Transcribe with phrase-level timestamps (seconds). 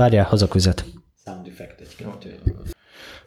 [0.00, 0.84] Várjál, hozok vizet.
[1.24, 2.40] Sound effect egy kettő.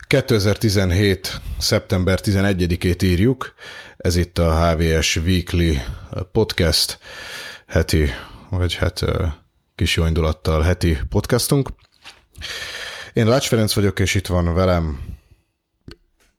[0.08, 1.42] 2017.
[1.58, 3.54] szeptember 11-ét írjuk.
[3.98, 5.78] Ez itt a HVS Weekly
[6.32, 7.00] podcast
[7.68, 8.10] heti,
[8.50, 9.02] vagy hát
[9.76, 11.70] kis jó indulattal heti podcastunk.
[13.14, 15.00] Én Lács Ferenc vagyok, és itt van velem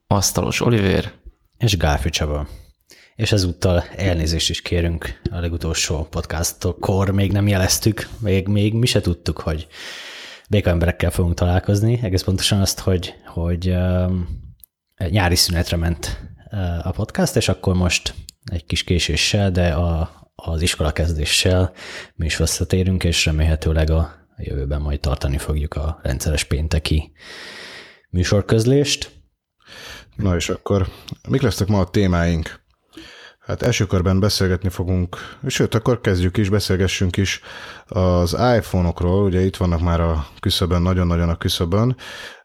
[0.07, 1.13] Asztalos Oliver.
[1.59, 2.49] És Gálfi Csaba.
[3.17, 9.01] És ezúttal elnézést is kérünk a legutolsó podcastokkor, még nem jeleztük, még, még mi se
[9.01, 9.67] tudtuk, hogy
[10.51, 14.29] béka emberekkel fogunk találkozni, egész pontosan azt, hogy, hogy um,
[15.09, 20.63] nyári szünetre ment uh, a podcast, és akkor most egy kis késéssel, de a, az
[20.63, 21.73] iskola kezdéssel
[22.15, 27.13] mi is visszatérünk, és remélhetőleg a, jövőben majd tartani fogjuk a rendszeres pénteki
[28.11, 29.11] műsorközlést.
[30.17, 30.89] Na és akkor
[31.29, 32.64] mik lesznek ma a témáink?
[33.47, 35.17] Hát első körben beszélgetni fogunk,
[35.47, 37.41] sőt, akkor kezdjük is, beszélgessünk is
[37.87, 41.97] az iPhone-okról, ugye itt vannak már a küszöbön, nagyon-nagyon a küszöbön,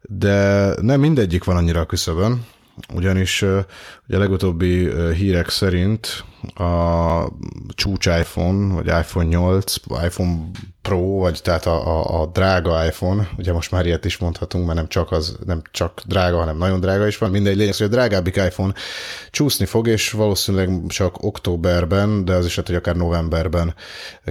[0.01, 2.45] de nem mindegyik van annyira a küszöbön,
[2.93, 3.41] ugyanis
[4.07, 6.23] ugye a legutóbbi hírek szerint
[6.55, 7.31] a
[7.75, 10.37] csúcs iPhone, vagy iPhone 8, iPhone
[10.81, 14.77] Pro, vagy tehát a, a, a drága iPhone, ugye most már ilyet is mondhatunk, mert
[14.77, 17.89] nem csak az, nem csak drága, hanem nagyon drága is van, mindegy lényeg, hogy a
[17.89, 18.73] drágábbik iPhone
[19.31, 23.75] csúszni fog, és valószínűleg csak októberben, de az is lehet, hogy akár novemberben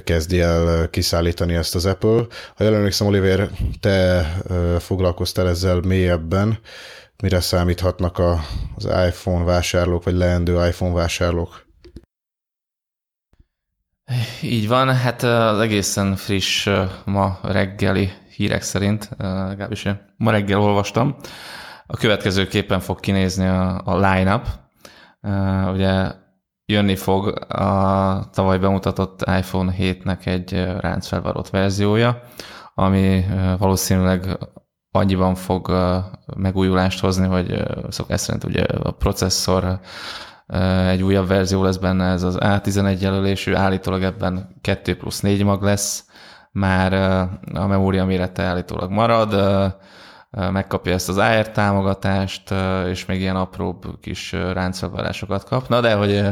[0.04, 2.26] kezdi el kiszállítani ezt az Apple.
[2.56, 4.22] Ha jól Oliver, te
[4.78, 6.58] foglalkoztál ezzel mélyebben,
[7.22, 8.40] mire számíthatnak a,
[8.74, 11.66] az iPhone vásárlók, vagy leendő iPhone vásárlók?
[14.42, 16.68] Így van, hát az egészen friss
[17.04, 21.16] ma reggeli hírek szerint, legalábbis én ma reggel olvastam,
[21.86, 24.46] a következőképpen fog kinézni a, a line-up.
[25.72, 26.12] Ugye
[26.64, 32.22] jönni fog a tavaly bemutatott iPhone 7-nek egy ráncfelvarott verziója,
[32.74, 33.24] ami
[33.58, 34.38] valószínűleg
[34.90, 35.72] annyiban fog
[36.36, 39.80] megújulást hozni, hogy szokás szerint ugye a processzor
[40.88, 45.62] egy újabb verzió lesz benne, ez az A11 jelölésű, állítólag ebben 2 plusz 4 mag
[45.62, 46.04] lesz,
[46.52, 46.92] már
[47.54, 49.30] a memória mérete állítólag marad,
[50.30, 52.54] megkapja ezt az AR támogatást,
[52.90, 55.68] és még ilyen apróbb kis ráncfelvárásokat kap.
[55.68, 56.24] Na de, hogy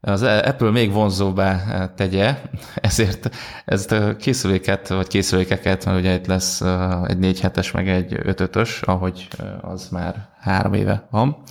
[0.00, 2.36] az Apple még vonzóbbá tegye,
[2.74, 6.60] ezért ezt a készüléket, vagy készülékeket, mert ugye itt lesz
[7.06, 9.28] egy 4 es meg egy 5 ös ahogy
[9.60, 11.42] az már három éve van.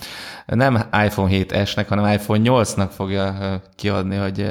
[0.46, 0.74] Nem
[1.04, 4.50] iPhone 7S-nek, hanem iPhone 8-nak fogja kiadni, hogy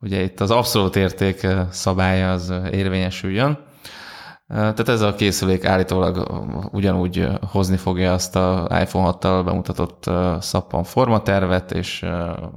[0.00, 3.65] ugye itt az abszolút érték szabálya az érvényesüljön.
[4.48, 6.42] Tehát ez a készülék állítólag
[6.72, 12.04] ugyanúgy hozni fogja azt a iPhone 6-tal bemutatott szappan formatervet, és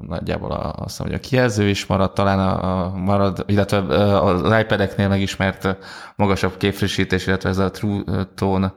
[0.08, 3.78] nagyjából azt hiszem, hogy a kijelző is marad, talán a, marad, illetve
[4.20, 5.78] az iPad-eknél megismert
[6.16, 8.04] magasabb képfrissítés, illetve ez a True
[8.36, 8.74] Tone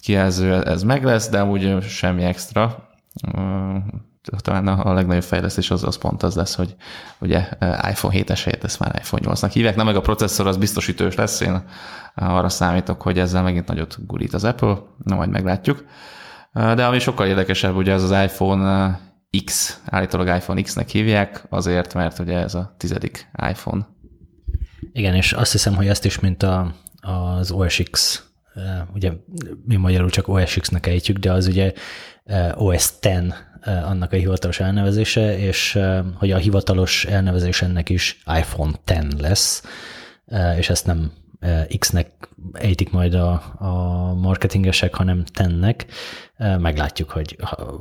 [0.00, 2.88] kijelző, ez meg lesz, de amúgy semmi extra
[4.22, 6.74] talán a, legnagyobb fejlesztés az, az pont az lesz, hogy
[7.18, 7.48] ugye
[7.90, 11.14] iPhone 7-es helyett ezt már iPhone 8-nak hívják, na meg a processzor az biztos ütős
[11.14, 11.62] lesz, én
[12.14, 15.84] arra számítok, hogy ezzel megint nagyot gurít az Apple, na majd meglátjuk.
[16.52, 19.00] De ami sokkal érdekesebb, ugye ez az iPhone
[19.44, 23.86] X, állítólag iPhone X-nek hívják, azért, mert ugye ez a tizedik iPhone.
[24.92, 28.24] Igen, és azt hiszem, hogy ezt is, mint a, az OS X,
[28.94, 29.12] ugye
[29.64, 31.72] mi magyarul csak OS X-nek ejtjük, de az ugye
[32.54, 32.98] OS X
[33.64, 35.78] annak a hivatalos elnevezése, és
[36.14, 39.62] hogy a hivatalos elnevezés ennek is iPhone X lesz,
[40.56, 41.12] és ezt nem
[41.78, 45.86] X-nek ejtik majd a, a marketingesek, hanem tennek.
[46.36, 47.36] Meglátjuk, hogy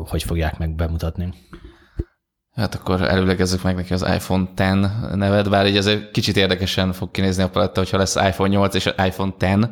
[0.07, 1.34] hogy fogják meg bemutatni.
[2.59, 4.64] Hát akkor előlegezzük meg neki az iPhone X
[5.16, 8.86] nevet, bár így azért kicsit érdekesen fog kinézni a paletta, hogyha lesz iPhone 8 és
[8.86, 9.68] iPhone X,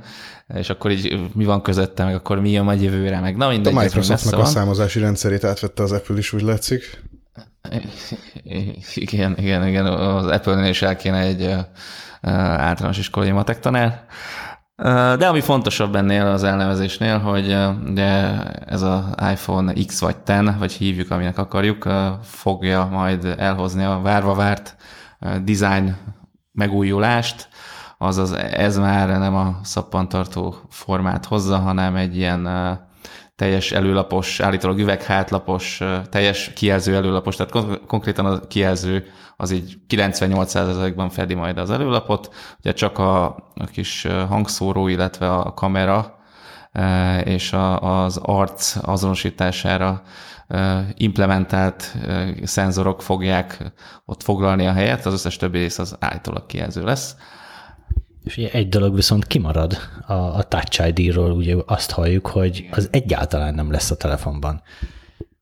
[0.53, 3.75] és akkor így mi van közötte, meg akkor mi jön majd jövőre, meg na mindegy.
[3.75, 7.03] A Microsoftnak a számozási rendszerét átvette az Apple is, úgy látszik.
[8.93, 11.55] Igen, igen, igen, az Apple-nél is el kéne egy
[12.21, 14.05] általános iskolai matek tanár.
[15.17, 17.47] De ami fontosabb ennél az elnevezésnél, hogy
[17.93, 21.87] de ez az iPhone X vagy Ten, vagy hívjuk, aminek akarjuk,
[22.21, 24.75] fogja majd elhozni a várva várt
[25.43, 25.95] design
[26.51, 27.49] megújulást,
[27.97, 32.47] azaz ez már nem a szappantartó formát hozza, hanem egy ilyen
[33.37, 39.05] teljes előlapos, állítólag üveghátlapos, teljes kijelző előlapos, tehát konkrétan a kijelző
[39.35, 43.25] az így 98%-ban fedi majd az előlapot, ugye csak a,
[43.55, 46.17] a kis hangszóró, illetve a kamera
[47.23, 50.01] és a, az arc azonosítására
[50.93, 51.95] implementált
[52.43, 53.71] szenzorok fogják
[54.05, 57.15] ott foglalni a helyet, az összes többi rész az állítólag kijelző lesz.
[58.37, 59.77] Ugye egy dolog viszont kimarad
[60.07, 64.61] a, a Touch ID-ról, ugye azt halljuk, hogy az egyáltalán nem lesz a telefonban.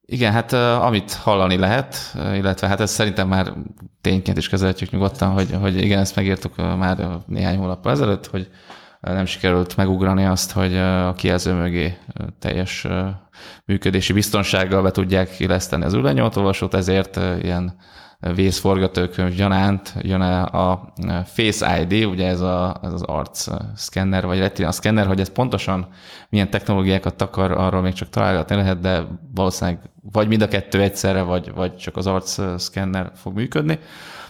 [0.05, 1.95] Igen, hát amit hallani lehet,
[2.33, 3.53] illetve hát ez szerintem már
[4.01, 8.49] tényként is kezelhetjük nyugodtan, hogy, hogy igen, ezt megírtuk már néhány hónappal ezelőtt, hogy
[9.01, 11.97] nem sikerült megugrani azt, hogy a kijelző mögé
[12.39, 12.87] teljes
[13.65, 17.75] működési biztonsággal be tudják illeszteni az űrlenyomatolvasót, ezért ilyen
[18.19, 20.93] vészforgatókönyv gyanánt jön a
[21.25, 25.87] Face ID, ugye ez, a, ez az arc szkenner, vagy retina szkenner, hogy ez pontosan
[26.29, 29.03] milyen technológiákat takar, arról még csak találgatni lehet, de
[29.33, 29.79] valószínűleg
[30.11, 33.79] vagy mind a kettő egyszerre, vagy, vagy csak az arc szkenner fog működni.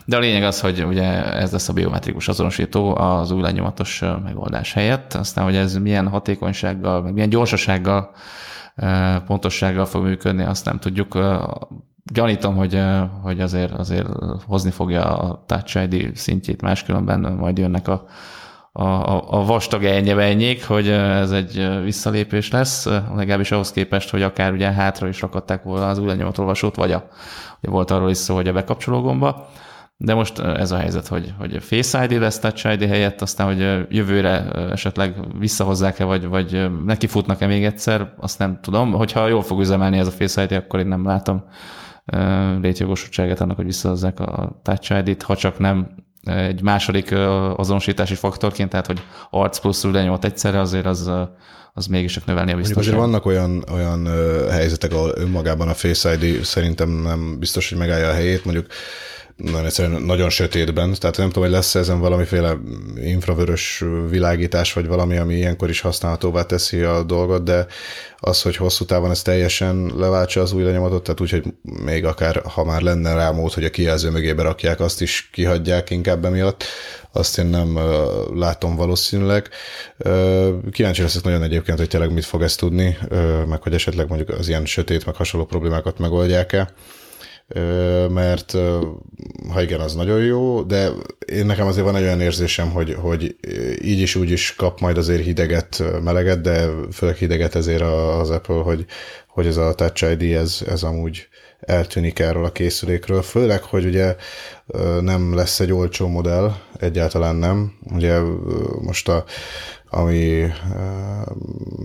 [0.05, 4.73] De a lényeg az, hogy ugye ez lesz a biometrikus azonosító az új lenyomatos megoldás
[4.73, 5.13] helyett.
[5.13, 8.11] Aztán, hogy ez milyen hatékonysággal, meg milyen gyorsasággal,
[9.25, 11.17] pontossággal fog működni, azt nem tudjuk.
[12.13, 12.81] Gyanítom, hogy,
[13.21, 14.07] hogy azért, azért
[14.47, 18.05] hozni fogja a Touch ID szintjét, máskülönben majd jönnek a,
[18.71, 18.83] a,
[19.39, 22.85] a vastag ennyebenyék, hogy ez egy visszalépés lesz,
[23.15, 27.07] legalábbis ahhoz képest, hogy akár ugye hátra is rakadták volna az új lenyomatolvasót, vagy a,
[27.61, 29.47] ugye volt arról is szó, hogy a bekapcsoló gomba.
[29.97, 33.87] De most ez a helyzet, hogy, hogy Face ID lesz Touch ID helyett, aztán, hogy
[33.95, 38.91] jövőre esetleg visszahozzák-e, vagy, vagy nekifutnak-e még egyszer, azt nem tudom.
[38.91, 41.43] Hogyha jól fog üzemelni ez a Face ID, akkor én nem látom
[42.61, 47.11] létjogosultságát annak, hogy visszahozzák a Touch ID-t, ha csak nem egy második
[47.55, 51.11] azonosítási faktorként, tehát hogy arc plusz lenyomat egyszerre, azért az,
[51.73, 52.87] az mégis csak növelni a biztonságot.
[52.87, 54.07] Azért vannak olyan, olyan
[54.49, 58.65] helyzetek, ahol önmagában a Face ID szerintem nem biztos, hogy megállja a helyét, mondjuk
[59.35, 62.57] nagyon egyszerűen nagyon sötétben, tehát nem tudom, hogy lesz ezen valamiféle
[62.95, 67.67] infravörös világítás, vagy valami, ami ilyenkor is használhatóvá teszi a dolgot, de
[68.17, 72.63] az, hogy hosszú távon ez teljesen leváltsa az új lenyomatot, tehát úgyhogy még akár, ha
[72.63, 76.63] már lenne rá mód, hogy a kijelző mögébe rakják, azt is kihagyják inkább emiatt,
[77.11, 77.79] azt én nem
[78.33, 79.49] látom valószínűleg.
[80.71, 82.97] Kíváncsi leszek nagyon egyébként, hogy tényleg mit fog ezt tudni,
[83.47, 86.73] meg hogy esetleg mondjuk az ilyen sötét, meg hasonló problémákat megoldják-e
[88.09, 88.51] mert
[89.51, 90.89] ha igen, az nagyon jó, de
[91.25, 93.35] én nekem azért van egy olyan érzésem, hogy, hogy
[93.81, 98.61] így is úgy is kap majd azért hideget, meleget, de főleg hideget ezért az Apple,
[98.61, 98.85] hogy,
[99.27, 101.27] hogy ez a Touch ID, ez, ez amúgy
[101.59, 104.15] eltűnik erről a készülékről, főleg, hogy ugye
[105.01, 107.73] nem lesz egy olcsó modell, egyáltalán nem.
[107.93, 108.19] Ugye
[108.81, 109.23] most a,
[109.89, 110.47] ami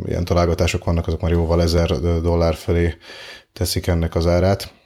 [0.05, 1.89] ilyen találgatások vannak, azok már jóval ezer
[2.23, 2.95] dollár felé
[3.53, 4.79] teszik ennek az árát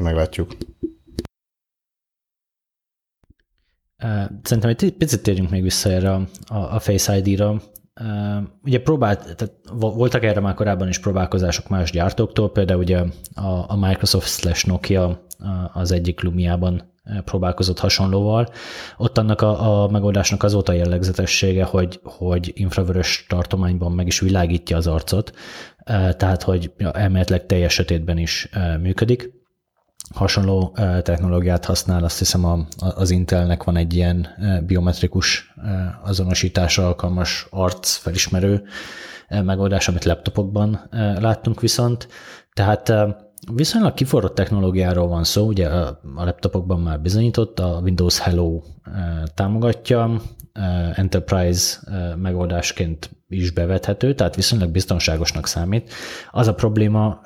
[0.00, 0.56] Meglátjuk.
[4.42, 7.62] Szerintem egy picit térjünk még vissza erre a, Face ID-ra.
[8.62, 13.04] Ugye próbált, tehát voltak erre már korábban is próbálkozások más gyártóktól, például ugye
[13.34, 15.26] a, a Microsoft slash Nokia
[15.72, 16.92] az egyik Lumiában
[17.24, 18.48] próbálkozott hasonlóval.
[18.96, 24.20] Ott annak a, a megoldásnak az volt a jellegzetessége, hogy, hogy infravörös tartományban meg is
[24.20, 25.32] világítja az arcot,
[26.16, 28.48] tehát hogy elméletileg teljes sötétben is
[28.80, 29.42] működik
[30.14, 34.28] hasonló technológiát használ, azt hiszem a, az Intelnek van egy ilyen
[34.66, 35.54] biometrikus
[36.02, 38.62] azonosításra alkalmas arc felismerő
[39.28, 42.08] megoldás, amit laptopokban láttunk viszont.
[42.52, 42.92] Tehát
[43.52, 48.62] viszonylag kiforrott technológiáról van szó, ugye a laptopokban már bizonyított, a Windows Hello
[49.34, 50.20] támogatja,
[50.94, 51.78] enterprise
[52.16, 55.92] megoldásként is bevethető, tehát viszonylag biztonságosnak számít.
[56.30, 57.20] Az a probléma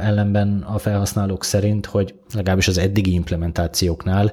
[0.00, 4.32] ellenben a felhasználók szerint, hogy legalábbis az eddigi implementációknál,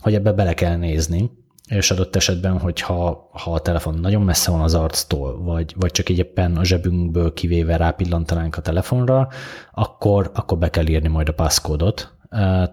[0.00, 1.30] hogy ebbe bele kell nézni,
[1.66, 6.08] és adott esetben, hogyha ha a telefon nagyon messze van az arctól, vagy, vagy csak
[6.08, 9.28] így éppen a zsebünkből kivéve rápillantanánk a telefonra,
[9.72, 12.14] akkor, akkor be kell írni majd a passcode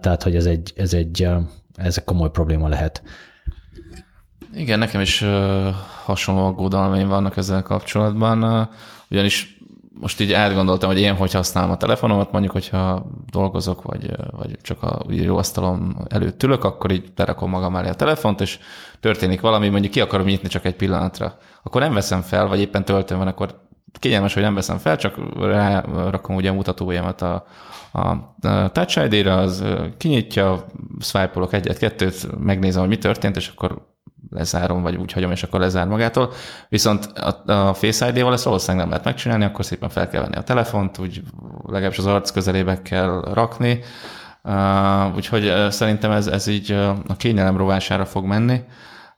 [0.00, 1.28] tehát hogy ez egy, ez egy,
[1.74, 3.02] ez egy komoly probléma lehet.
[4.54, 5.24] Igen, nekem is
[6.04, 8.68] hasonló aggódalmaim vannak ezzel kapcsolatban,
[9.10, 9.58] ugyanis
[10.00, 14.82] most így átgondoltam, hogy én hogy használom a telefonomat, mondjuk, hogyha dolgozok, vagy, vagy csak
[14.82, 18.58] a íróasztalom előtt ülök, akkor így lerakom magam elé a telefont, és
[19.00, 21.36] történik valami, mondjuk ki akarom nyitni csak egy pillanatra.
[21.62, 23.62] Akkor nem veszem fel, vagy éppen töltőm van, akkor
[23.98, 25.16] kényelmes, hogy nem veszem fel, csak
[26.10, 27.44] rakom ugye a mutatójamat a,
[27.92, 28.34] a
[28.72, 29.64] Touch ID-re, az
[29.96, 30.66] kinyitja,
[31.00, 33.93] swipe egyet-kettőt, megnézem, hogy mi történt, és akkor
[34.30, 36.32] lezárom, vagy úgy hagyom, és akkor lezár magától.
[36.68, 40.36] Viszont a, a Face ID-val ezt valószínűleg nem lehet megcsinálni, akkor szépen fel kell venni
[40.36, 41.22] a telefont, úgy
[41.62, 43.80] legalábbis az arc közelébe kell rakni.
[44.42, 48.60] Uh, úgyhogy uh, szerintem ez, ez így uh, a kényelem rovására fog menni.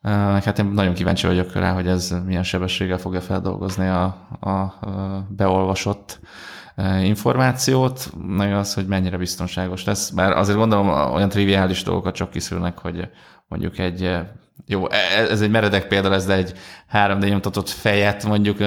[0.02, 4.48] Uh, hát én nagyon kíváncsi vagyok rá, hogy ez milyen sebességgel fogja feldolgozni a, a,
[4.50, 6.20] a beolvasott
[7.02, 10.10] információt, meg az, hogy mennyire biztonságos lesz.
[10.10, 13.08] Bár azért gondolom olyan triviális dolgokat csak kiszülnek, hogy
[13.48, 14.18] mondjuk egy
[14.66, 16.52] jó, e- ez egy meredek példa lesz, de egy
[16.92, 18.58] 3D nyomtatott fejet mondjuk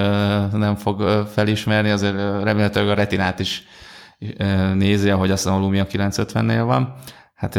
[0.51, 3.63] nem fog felismerni, azért remélhetőleg a retinát is
[4.73, 6.93] nézi, ahogy azt a Lumia 950-nél van.
[7.33, 7.53] Hát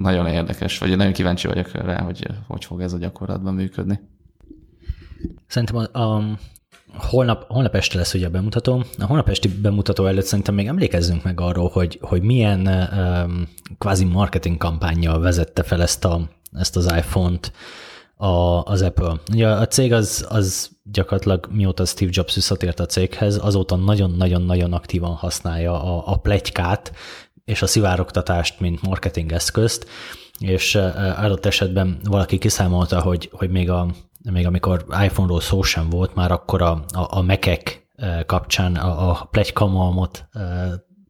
[0.00, 4.00] nagyon érdekes, vagy nagyon kíváncsi vagyok rá, hogy hogy fog ez a gyakorlatban működni.
[5.46, 6.38] Szerintem a, a
[6.98, 8.84] holnap, holnap este lesz ugye a bemutató.
[8.98, 13.48] A holnap esti bemutató előtt szerintem még emlékezzünk meg arról, hogy, hogy milyen um,
[13.78, 16.20] kvázi marketing kampányjal vezette fel ezt, a,
[16.52, 17.52] ezt az iPhone-t
[18.16, 19.14] a, az Apple.
[19.32, 25.14] Ugye a cég az, az gyakorlatilag mióta Steve Jobs visszatért a céghez, azóta nagyon-nagyon-nagyon aktívan
[25.14, 26.92] használja a, a plegykát
[27.44, 29.86] és a szivárogtatást, mint marketing eszközt,
[30.38, 30.74] és
[31.16, 33.86] adott esetben valaki kiszámolta, hogy, hogy még, a,
[34.32, 37.88] még amikor iPhone-ról szó sem volt, már akkor a, a, a mekek
[38.26, 40.28] kapcsán a, a plegykamalmot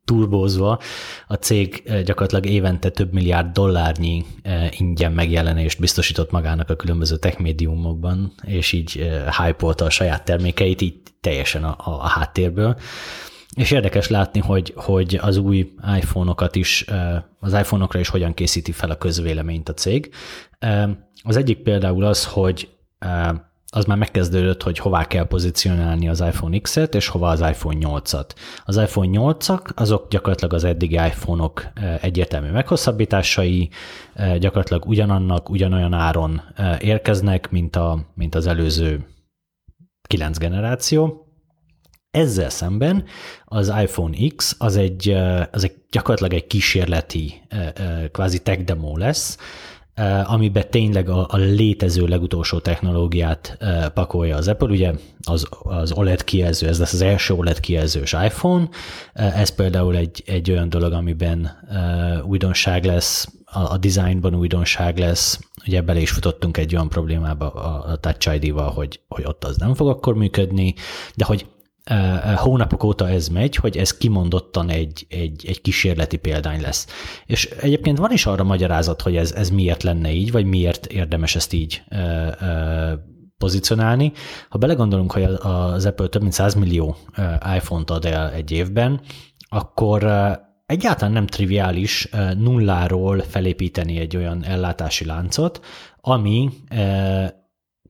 [0.04, 0.80] turbózva
[1.26, 4.24] a cég gyakorlatilag évente több milliárd dollárnyi
[4.70, 8.92] ingyen megjelenést biztosított magának a különböző tech médiumokban, és így
[9.38, 12.76] hype a saját termékeit így teljesen a, a háttérből.
[13.56, 16.84] És érdekes látni, hogy, hogy az új iPhone-okat is,
[17.40, 20.10] az iPhone-okra is hogyan készíti fel a közvéleményt a cég.
[21.22, 22.75] Az egyik például az, hogy
[23.70, 28.30] az már megkezdődött, hogy hová kell pozícionálni az iPhone X-et, és hova az iPhone 8-at.
[28.64, 31.66] Az iPhone 8-ak, azok gyakorlatilag az eddigi iPhone-ok
[32.00, 33.70] egyértelmű meghosszabbításai,
[34.38, 36.42] gyakorlatilag ugyanannak, ugyanolyan áron
[36.80, 39.06] érkeznek, mint, a, mint az előző
[40.08, 41.26] 9 generáció,
[42.10, 43.04] ezzel szemben
[43.44, 45.10] az iPhone X az egy,
[45.52, 47.42] az egy gyakorlatilag egy kísérleti
[48.12, 49.38] kvázi tech demo lesz,
[50.24, 53.58] amiben tényleg a, a létező legutolsó technológiát
[53.94, 54.68] pakolja az Apple.
[54.68, 58.68] Ugye az, az OLED kijelző, ez lesz az első OLED kijelzős iPhone.
[59.12, 61.50] Ez például egy, egy olyan dolog, amiben
[62.24, 67.96] újdonság lesz, a, a designban újdonság lesz, ugye bele is futottunk egy olyan problémába a
[67.96, 70.74] Touch ID-val, hogy, hogy ott az nem fog akkor működni,
[71.14, 71.46] de hogy
[72.36, 76.86] hónapok óta ez megy, hogy ez kimondottan egy, egy, egy kísérleti példány lesz.
[77.26, 81.36] És egyébként van is arra magyarázat, hogy ez, ez miért lenne így, vagy miért érdemes
[81.36, 81.96] ezt így ö,
[82.40, 82.92] ö,
[83.38, 84.12] pozícionálni.
[84.48, 86.96] Ha belegondolunk, hogy az Apple több mint 100 millió
[87.56, 89.00] iPhone-t ad el egy évben,
[89.48, 90.04] akkor
[90.66, 95.64] egyáltalán nem triviális nulláról felépíteni egy olyan ellátási láncot,
[96.00, 96.50] ami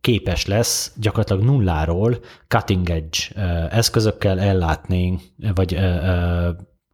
[0.07, 3.19] képes lesz gyakorlatilag nulláról cutting edge
[3.71, 5.21] eszközökkel ellátni,
[5.55, 5.79] vagy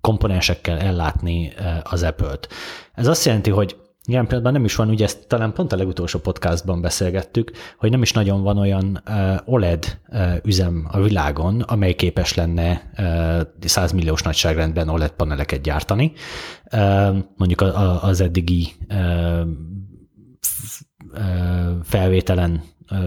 [0.01, 1.53] komponensekkel ellátni
[1.83, 2.49] az Apple-t.
[2.95, 6.19] Ez azt jelenti, hogy ilyen pillanatban nem is van, ugye ezt talán pont a legutolsó
[6.19, 9.03] podcastban beszélgettük, hogy nem is nagyon van olyan
[9.45, 10.01] OLED
[10.45, 12.91] üzem a világon, amely képes lenne
[13.61, 16.13] 100 milliós nagyságrendben OLED paneleket gyártani.
[17.37, 17.61] Mondjuk
[18.01, 18.69] az eddigi
[21.83, 22.63] felvételen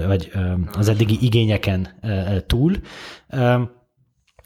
[0.07, 0.31] vagy
[0.77, 1.87] az eddigi igényeken
[2.47, 2.75] túl.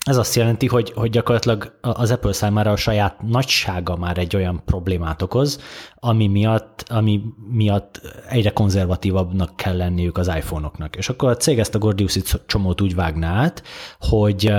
[0.06, 4.62] Ez azt jelenti, hogy, hogy gyakorlatilag az Apple számára a saját nagysága már egy olyan
[4.66, 5.62] problémát okoz,
[5.96, 10.96] ami miatt, ami miatt egyre konzervatívabbnak kell lenniük az iPhone-oknak.
[10.96, 13.64] És akkor a cég ezt a Gordiusi csomót úgy vágná át,
[14.00, 14.54] hogy,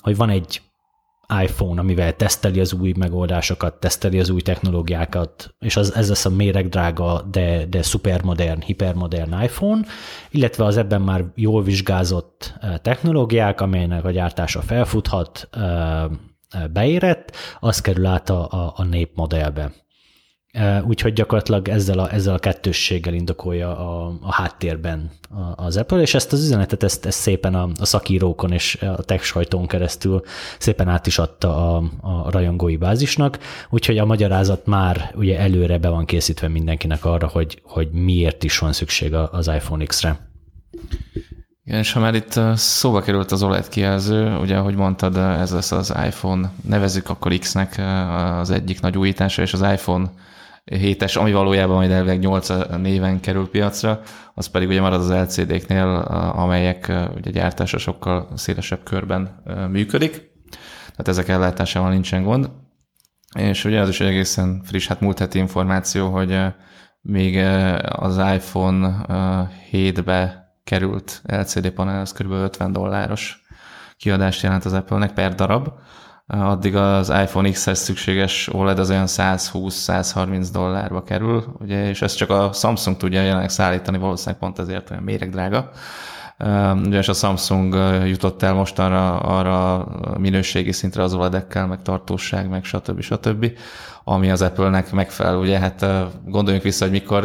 [0.00, 0.62] hogy van egy
[1.42, 6.30] iPhone, amivel teszteli az új megoldásokat, teszteli az új technológiákat, és az, ez lesz a
[6.30, 9.84] méregdrága, de, de szupermodern, hipermodern iPhone,
[10.30, 16.10] illetve az ebben már jól vizsgázott eh, technológiák, amelynek a gyártása felfuthat, eh, eh,
[16.72, 19.72] beérett, az kerül át a, a, a népmodellbe.
[20.86, 25.10] Úgyhogy gyakorlatilag ezzel a, ezzel a kettősséggel indokolja a, a háttérben
[25.56, 29.22] az Apple, és ezt az üzenetet ezt, ezt szépen a, a szakírókon és a tech
[29.22, 30.22] sajtón keresztül
[30.58, 33.38] szépen át is adta a, a rajongói bázisnak,
[33.70, 38.58] úgyhogy a magyarázat már ugye előre be van készítve mindenkinek arra, hogy, hogy miért is
[38.58, 40.30] van szükség az iPhone X-re.
[41.64, 45.72] Igen, és ha már itt szóba került az OLED kijelző, ugye ahogy mondtad, ez lesz
[45.72, 47.82] az iPhone, nevezük akkor X-nek
[48.38, 50.10] az egyik nagy újítása, és az iPhone
[50.70, 54.00] 7-es, ami valójában majd elvileg 8 néven kerül piacra,
[54.34, 55.86] az pedig ugye marad az LCD-knél,
[56.34, 60.10] amelyek ugye gyártása sokkal szélesebb körben működik,
[60.90, 62.50] tehát ezek ellátásával nincsen gond.
[63.38, 66.38] És ugye az is egészen friss, hát múlt heti információ, hogy
[67.00, 67.36] még
[67.82, 69.04] az iPhone
[69.72, 72.32] 7-be került LCD panel, az kb.
[72.32, 73.42] 50 dolláros
[73.96, 75.72] kiadást jelent az Apple-nek per darab,
[76.28, 82.30] addig az iPhone X-hez szükséges OLED az olyan 120-130 dollárba kerül, ugye, és ezt csak
[82.30, 85.70] a Samsung tudja jelenleg szállítani, valószínűleg pont ezért olyan méregdrága.
[86.84, 87.74] Ugyanis a Samsung
[88.06, 93.00] jutott el mostanra arra a minőségi szintre az OLED-ekkel, meg tartóság, meg stb.
[93.00, 93.52] stb.,
[94.04, 95.36] ami az Apple-nek megfelel.
[95.36, 95.86] Ugye hát
[96.24, 97.20] gondoljunk vissza, hogy mikor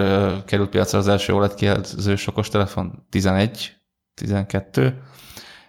[0.46, 3.06] került piacra az első OLED kijelzős okostelefon?
[3.10, 3.74] 11,
[4.14, 5.02] 12,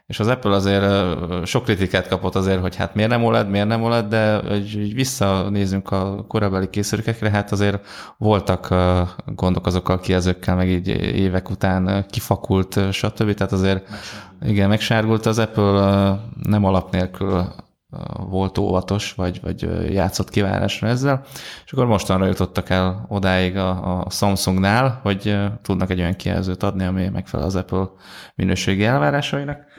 [0.06, 0.84] és az Apple azért
[1.46, 5.90] sok kritikát kapott azért, hogy hát miért nem OLED, miért nem OLED, de hogy visszanézünk
[5.90, 7.87] a korabeli készülékekre, hát azért
[8.18, 8.75] voltak
[9.26, 13.34] gondok azokkal a kijelzőkkel, meg így évek után kifakult, stb.
[13.34, 13.88] Tehát azért
[14.42, 17.44] igen, megsárgult az Apple nem alap nélkül
[18.28, 21.23] volt óvatos, vagy, vagy játszott kivárásra ezzel,
[21.64, 26.84] és akkor mostanra jutottak el odáig a, a Samsungnál, hogy tudnak egy olyan kijelzőt adni,
[26.84, 27.88] ami megfelel az Apple
[28.34, 29.74] minőségi elvárásainak.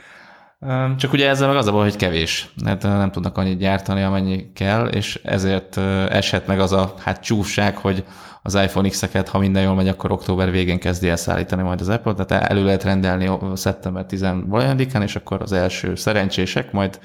[0.98, 2.50] Csak ugye ezzel meg az a baj, hogy kevés.
[2.66, 5.78] Hát nem tudnak annyit gyártani, amennyi kell, és ezért
[6.10, 8.04] eshet meg az a hát csúfság, hogy
[8.42, 11.90] az iPhone X-eket, ha minden jól megy, akkor október végén kezdi el szállítani majd az
[11.90, 17.00] Apple, tehát elő lehet rendelni szeptember 10 valójában, és akkor az első szerencsések majd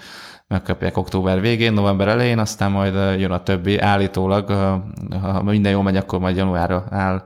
[0.49, 3.79] megkapják október végén, november elején, aztán majd jön a többi.
[3.79, 4.51] Állítólag,
[5.23, 7.25] ha minden jól megy, akkor majd januárra áll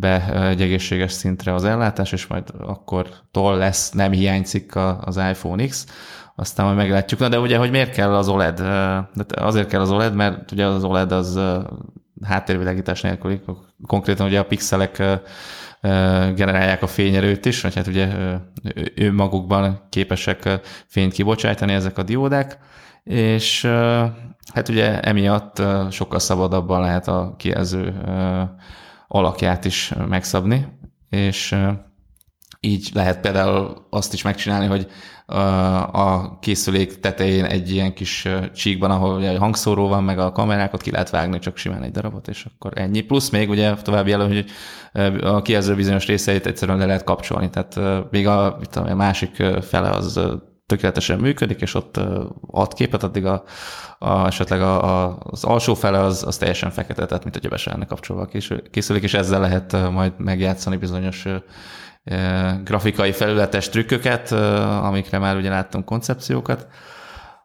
[0.00, 5.66] be egy egészséges szintre az ellátás, és majd akkor tol lesz, nem hiányzik az iPhone
[5.66, 5.86] X,
[6.36, 7.20] aztán majd meglátjuk.
[7.20, 8.62] Na de ugye, hogy miért kell az OLED?
[9.34, 11.40] Azért kell az OLED, mert ugye az OLED az
[12.22, 13.40] háttérvilágítás nélküli,
[13.86, 15.02] konkrétan ugye a pixelek
[16.34, 18.08] generálják a fényerőt is, vagy hát ugye
[18.94, 22.58] ő magukban képesek fényt kibocsátani ezek a diódák,
[23.04, 23.64] és
[24.52, 27.94] hát ugye emiatt sokkal szabadabban lehet a kijelző
[29.08, 30.66] alakját is megszabni,
[31.10, 31.56] és
[32.60, 34.86] így lehet például azt is megcsinálni, hogy
[35.92, 40.90] a készülék tetején egy ilyen kis csíkban, ahol ugye hangszóró van, meg a kamerákat ki
[40.90, 43.00] lehet vágni csak simán egy darabot, és akkor ennyi.
[43.00, 44.44] Plusz még ugye további jelöl, hogy
[45.22, 49.90] a kijelző bizonyos részeit egyszerűen le lehet kapcsolni, tehát még a, tudom, a másik fele
[49.90, 50.20] az
[50.68, 52.00] tökéletesen működik, és ott
[52.50, 53.44] ad képet, addig a,
[53.98, 57.56] a, esetleg a, a, az alsó fele az, az teljesen fekete, tehát mint hogy be
[57.56, 58.28] se lenne kapcsolva
[58.70, 61.24] készülék, és ezzel lehet majd megjátszani bizonyos
[62.64, 64.32] grafikai felületes trükköket,
[64.82, 66.66] amikre már ugye láttunk koncepciókat.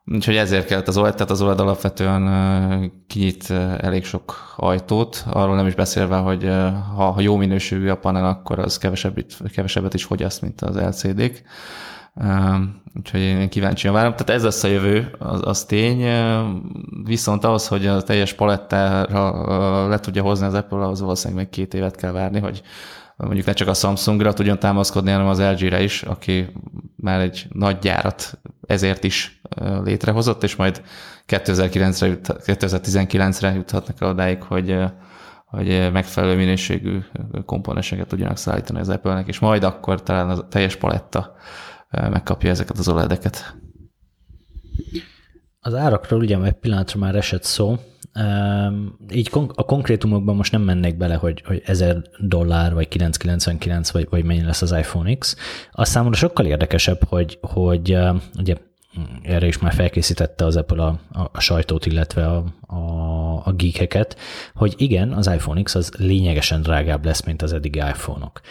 [0.05, 5.67] Úgyhogy ezért kellett az OLED, tehát az OLED alapvetően kinyit elég sok ajtót, arról nem
[5.67, 6.43] is beszélve, hogy
[6.95, 11.43] ha, ha jó minőségű a panel, akkor az kevesebbet, kevesebbet is fogyaszt, mint az LCD-k.
[12.97, 14.11] Úgyhogy én kíváncsian várom.
[14.11, 16.05] Tehát ez lesz a jövő, az, az tény.
[17.03, 21.73] Viszont ahhoz, hogy a teljes palettára le tudja hozni az Apple, az valószínűleg még két
[21.73, 22.61] évet kell várni, hogy
[23.15, 26.51] mondjuk ne csak a Samsungra tudjon támaszkodni, hanem az LG-re is, aki
[26.95, 29.41] már egy nagy gyárat ezért is
[29.83, 30.81] létrehozott, és majd
[31.27, 34.77] 2009-re jut, 2019-re juthatnak el odáig, hogy,
[35.45, 36.99] hogy megfelelő minőségű
[37.45, 41.35] komponenseket tudjanak szállítani az Apple-nek, és majd akkor talán a teljes paletta
[42.09, 43.55] megkapja ezeket az OLED-eket.
[45.59, 47.77] Az árakról ugye egy pillanatra már esett szó,
[49.11, 54.23] így a konkrétumokban most nem mennék bele, hogy, hogy 1000 dollár, vagy 999, vagy, vagy
[54.23, 55.35] mennyi lesz az iPhone X.
[55.71, 57.97] Az számomra sokkal érdekesebb, hogy, hogy
[58.37, 58.55] ugye
[59.21, 64.17] erre is már felkészítette az Apple a, a, a sajtót, illetve a, a, a geekeket,
[64.55, 68.41] hogy igen, az iPhone X az lényegesen drágább lesz, mint az eddigi iPhone-ok.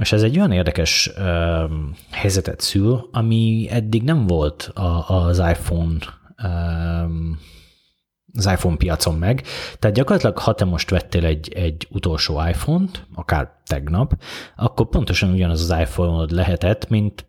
[0.00, 1.70] És ez egy olyan érdekes uh,
[2.10, 5.98] helyzetet szül, ami eddig nem volt a, az iPhone
[6.44, 7.38] um,
[8.34, 9.42] az iPhone piacon meg.
[9.78, 14.22] Tehát gyakorlatilag, ha te most vettél egy, egy utolsó iPhone-t, akár tegnap,
[14.56, 17.26] akkor pontosan ugyanaz az iPhone-od lehetett, mint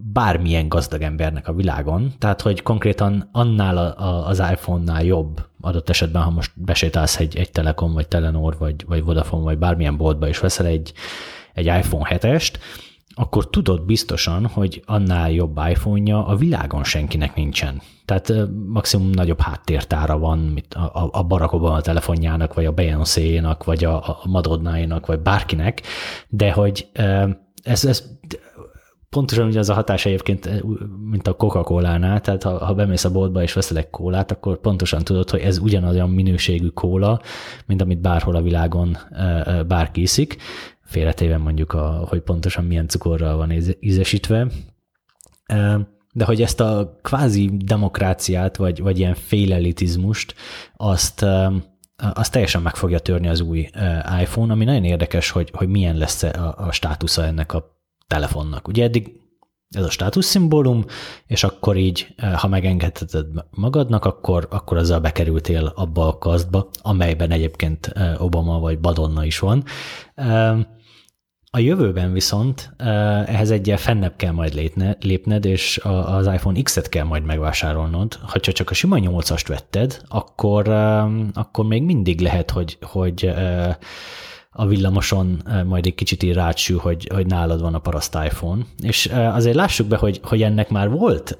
[0.00, 5.88] bármilyen gazdag embernek a világon, tehát hogy konkrétan annál a, a, az iPhone-nál jobb adott
[5.88, 10.28] esetben, ha most besétálsz egy, egy Telekom, vagy Telenor, vagy, vagy Vodafone, vagy bármilyen boltba,
[10.28, 10.92] és veszel egy,
[11.58, 12.52] egy iPhone 7-est,
[13.14, 17.82] akkor tudod biztosan, hogy annál jobb iPhone-ja a világon senkinek nincsen.
[18.04, 18.32] Tehát
[18.66, 23.96] maximum nagyobb háttértára van mint a, a Barack Obama telefonjának, vagy a Beyoncé-nak, vagy a,
[23.96, 25.82] a vagy bárkinek,
[26.28, 26.88] de hogy
[27.62, 28.04] ez, ez
[29.10, 30.64] pontosan ugye az a hatás egyébként,
[31.10, 35.04] mint a Coca-Cola-nál, tehát ha, ha bemész a boltba és veszel egy kólát, akkor pontosan
[35.04, 37.20] tudod, hogy ez ugyanolyan minőségű kóla,
[37.66, 38.96] mint amit bárhol a világon
[39.66, 40.36] bárki iszik,
[40.88, 44.46] félretéve mondjuk, a, hogy pontosan milyen cukorral van ízesítve.
[46.12, 50.34] De hogy ezt a kvázi demokráciát, vagy, vagy ilyen félelitizmust,
[50.76, 51.26] azt,
[51.96, 53.68] azt teljesen meg fogja törni az új
[54.20, 58.68] iPhone, ami nagyon érdekes, hogy, hogy milyen lesz a, a státusza ennek a telefonnak.
[58.68, 59.20] Ugye eddig
[59.70, 60.84] ez a státuszszimbólum,
[61.26, 67.92] és akkor így, ha megengedheted magadnak, akkor, akkor azzal bekerültél abba a kasztba, amelyben egyébként
[68.18, 69.64] Obama vagy Badonna is van.
[71.58, 72.72] A jövőben viszont
[73.26, 78.18] ehhez egyel fennebb kell majd lépne, lépned, és az iPhone X-et kell majd megvásárolnod.
[78.22, 80.68] Ha csak a sima 8-ast vetted, akkor,
[81.34, 83.32] akkor még mindig lehet, hogy, hogy
[84.50, 88.62] a villamoson majd egy kicsit így rácsül, hogy, hogy nálad van a paraszt iPhone.
[88.82, 91.36] És azért lássuk be, hogy, hogy ennek már volt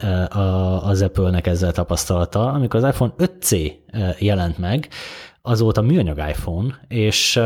[0.81, 3.73] az Apple-nek ezzel tapasztalata, amikor az iPhone 5C
[4.19, 4.89] jelent meg,
[5.43, 7.41] azóta műanyag iPhone, és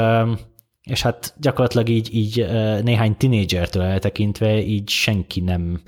[0.84, 2.46] és hát gyakorlatilag így, így
[2.82, 5.80] néhány tinédzsertől eltekintve így senki nem,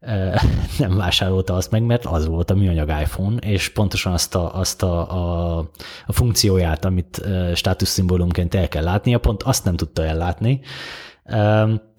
[0.78, 4.82] nem vásárolta azt meg, mert az volt a műanyag iPhone, és pontosan azt a, azt
[4.82, 5.58] a, a,
[6.06, 7.22] a funkcióját, amit
[7.54, 10.60] státuszszimbólumként el kell látnia, pont azt nem tudta ellátni,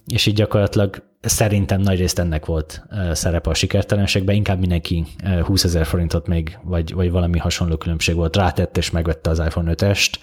[0.05, 5.05] és így gyakorlatilag szerintem nagyrészt ennek volt szerepe a sikertelenségben, inkább mindenki
[5.43, 8.35] 20 ezer forintot még, vagy, vagy valami hasonló különbség volt.
[8.35, 10.13] Rátett, és megvette az iPhone 5-est,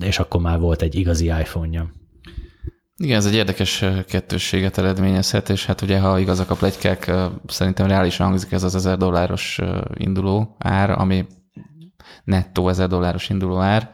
[0.00, 1.90] és akkor már volt egy igazi iPhone-ja.
[2.96, 7.12] Igen, ez egy érdekes kettősséget eredményezhet, és hát ugye, ha igazak a plegykák,
[7.46, 9.60] szerintem reálisan hangzik ez az 1000 dolláros
[9.94, 11.26] induló ár, ami
[12.24, 13.90] nettó 1000 dolláros induló ár,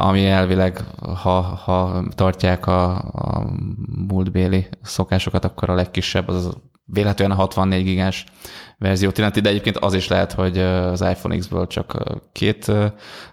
[0.00, 0.84] ami elvileg,
[1.22, 3.50] ha, ha tartják a, a
[4.08, 6.56] múltbéli szokásokat, akkor a legkisebb az
[6.92, 8.24] véletlenül a 64 gigás
[8.78, 12.72] verziót illeti, de egyébként az is lehet, hogy az iPhone X-ből csak két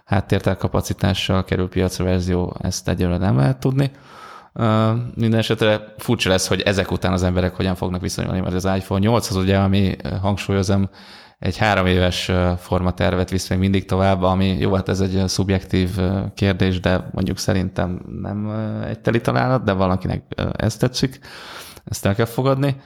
[0.04, 3.90] háttértárkapacitással kerül piacra verzió, ezt egyelőre nem lehet tudni.
[5.14, 9.00] Minden esetre furcsa lesz, hogy ezek után az emberek hogyan fognak viszonyulni, mert az iPhone
[9.00, 10.90] 8 az ugye, ami hangsúlyozom,
[11.38, 15.90] egy három éves formatervet visz még mindig tovább, ami jó, hát ez egy szubjektív
[16.34, 18.50] kérdés, de mondjuk szerintem nem
[18.88, 21.18] egy teli találat, de valakinek ez tetszik,
[21.84, 22.76] ezt el kell fogadni.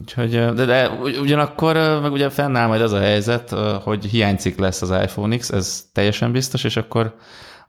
[0.00, 3.50] Úgyhogy, de, de ugyanakkor meg ugye fennáll majd az a helyzet,
[3.82, 7.14] hogy hiányzik lesz az iPhone X, ez teljesen biztos, és akkor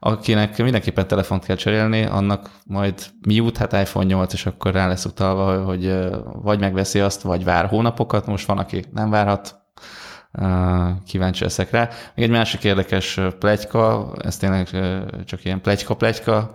[0.02, 2.94] akinek mindenképpen telefont kell cserélni, annak majd
[3.26, 7.44] mi jut, hát iPhone 8, és akkor rá lesz utalva, hogy vagy megveszi azt, vagy
[7.44, 9.58] vár hónapokat, most van, aki nem várhat,
[11.06, 11.88] kíváncsi leszek rá.
[12.14, 14.68] Még egy másik érdekes plegyka, ez tényleg
[15.24, 16.54] csak ilyen plegyka-plegyka,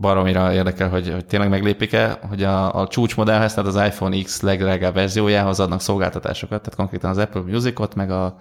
[0.00, 4.94] baromira érdekel, hogy, hogy tényleg meglépik-e, hogy a, a csúcsmodellhez, tehát az iPhone X legdrágább
[4.94, 8.36] verziójához adnak szolgáltatásokat, tehát konkrétan az Apple Music-ot, meg a,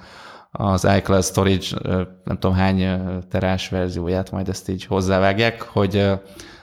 [0.52, 1.68] az iCloud Storage
[2.24, 6.12] nem tudom hány terás verzióját majd ezt így hozzávágják, hogy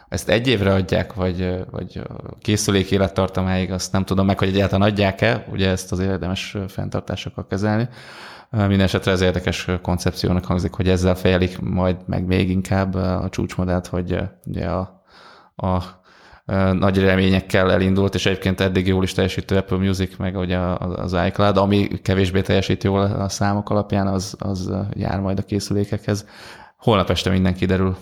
[0.09, 2.03] ezt egy évre adják, vagy, vagy
[2.41, 7.89] készülék élettartamáig, azt nem tudom meg, hogy egyáltalán adják-e, ugye ezt az érdemes fenntartásokkal kezelni.
[8.51, 13.87] Minden esetre ez érdekes koncepciónak hangzik, hogy ezzel fejelik majd meg még inkább a csúcsmodellt,
[13.87, 15.03] hogy ugye a,
[15.57, 15.83] a
[16.73, 21.57] nagy reményekkel elindult, és egyébként eddig jól is teljesítő Apple Music, meg ugye az iCloud,
[21.57, 26.27] ami kevésbé teljesít jól a számok alapján, az, az jár majd a készülékekhez.
[26.77, 27.97] Holnap este minden kiderül.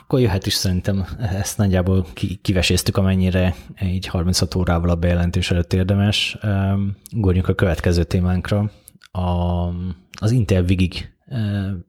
[0.00, 2.06] Akkor jöhet is szerintem, ezt nagyjából
[2.42, 6.38] kiveséztük, amennyire így 36 órával a bejelentés előtt érdemes.
[7.14, 8.70] Ugorjunk a következő témánkra,
[9.12, 9.20] a,
[10.20, 11.14] az Intel Vigig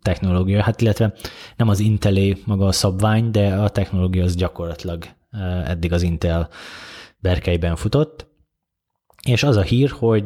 [0.01, 1.13] technológia, hát illetve
[1.55, 5.05] nem az Intelé maga a szabvány, de a technológia az gyakorlatilag
[5.65, 6.49] eddig az Intel
[7.19, 8.26] berkeiben futott,
[9.23, 10.23] és az a hír, hogy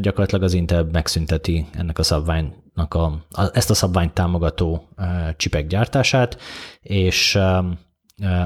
[0.00, 4.88] gyakorlatilag az Intel megszünteti ennek a szabványnak a, ezt a szabványt támogató
[5.36, 6.40] csipek gyártását,
[6.82, 7.34] és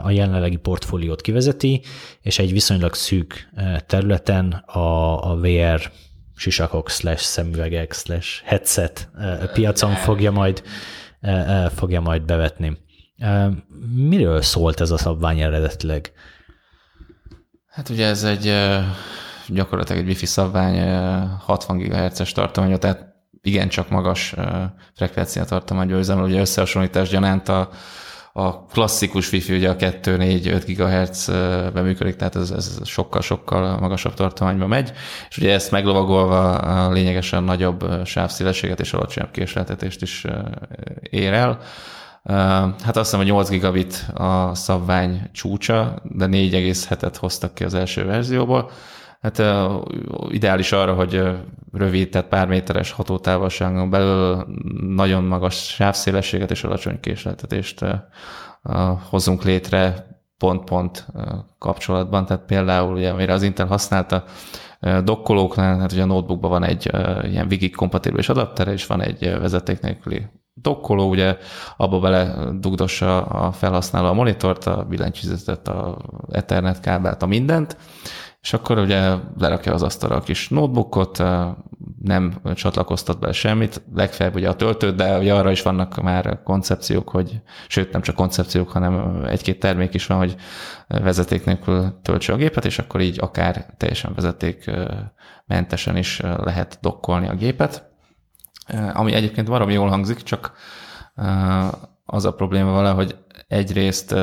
[0.03, 1.83] a jelenlegi portfóliót kivezeti,
[2.21, 3.49] és egy viszonylag szűk
[3.87, 5.91] területen a, a VR
[6.35, 9.11] sisakok, slash szemüvegek, slash headset
[9.53, 10.63] piacon fogja majd,
[11.75, 12.79] fogja majd bevetni.
[13.95, 16.13] Miről szólt ez a szabvány eredetileg?
[17.67, 18.55] Hát ugye ez egy
[19.49, 20.99] gyakorlatilag egy wifi szabvány
[21.39, 23.07] 60 GHz-es tartománya, tehát
[23.43, 24.35] igencsak magas
[24.95, 27.69] frekvencia tartományba üzemel, ugye összehasonlítás gyanánt a,
[28.33, 34.93] a klasszikus Wi-Fi ugye a 2-4-5 GHz-ben működik, tehát ez, ez sokkal-sokkal magasabb tartományba megy,
[35.29, 40.25] és ugye ezt meglovagolva a lényegesen nagyobb sávszélességet és alacsonyabb késleltetést is
[41.03, 41.59] ér el.
[42.85, 48.05] Hát azt hiszem, hogy 8 gigabit a szabvány csúcsa, de 4,7-et hoztak ki az első
[48.05, 48.71] verzióból.
[49.21, 49.43] Hát
[50.29, 51.23] ideális arra, hogy
[51.73, 54.47] rövid, tehát pár méteres hatótávolságon belül
[54.95, 57.85] nagyon magas sávszélességet és alacsony késleltetést
[59.11, 60.07] hozunk létre
[60.39, 61.07] pont-pont
[61.59, 62.27] kapcsolatban.
[62.27, 64.25] Tehát például, ugye, amire az Intel használta,
[65.05, 66.91] dokkolóknál, hát ugye a notebookban van egy
[67.23, 71.37] ilyen Wigig kompatibilis adapter, és van egy vezeték nélküli dokkoló, ugye
[71.77, 75.99] abba bele dugdossa a felhasználó a monitort, a billentyűzetet, a
[76.31, 77.77] Ethernet kábelt, a mindent,
[78.49, 81.23] és akkor ugye lerakja az asztalra a kis notebookot,
[82.03, 87.09] nem csatlakoztat be semmit, legfeljebb ugye a töltőt, de ugye arra is vannak már koncepciók,
[87.09, 90.37] hogy sőt nem csak koncepciók, hanem egy-két termék is van, hogy
[90.87, 97.35] vezeték nélkül töltse a gépet, és akkor így akár teljesen vezetékmentesen is lehet dokkolni a
[97.35, 97.91] gépet.
[98.93, 100.53] Ami egyébként valami jól hangzik, csak
[102.11, 103.17] az a probléma vele, hogy
[103.49, 104.15] egyrészt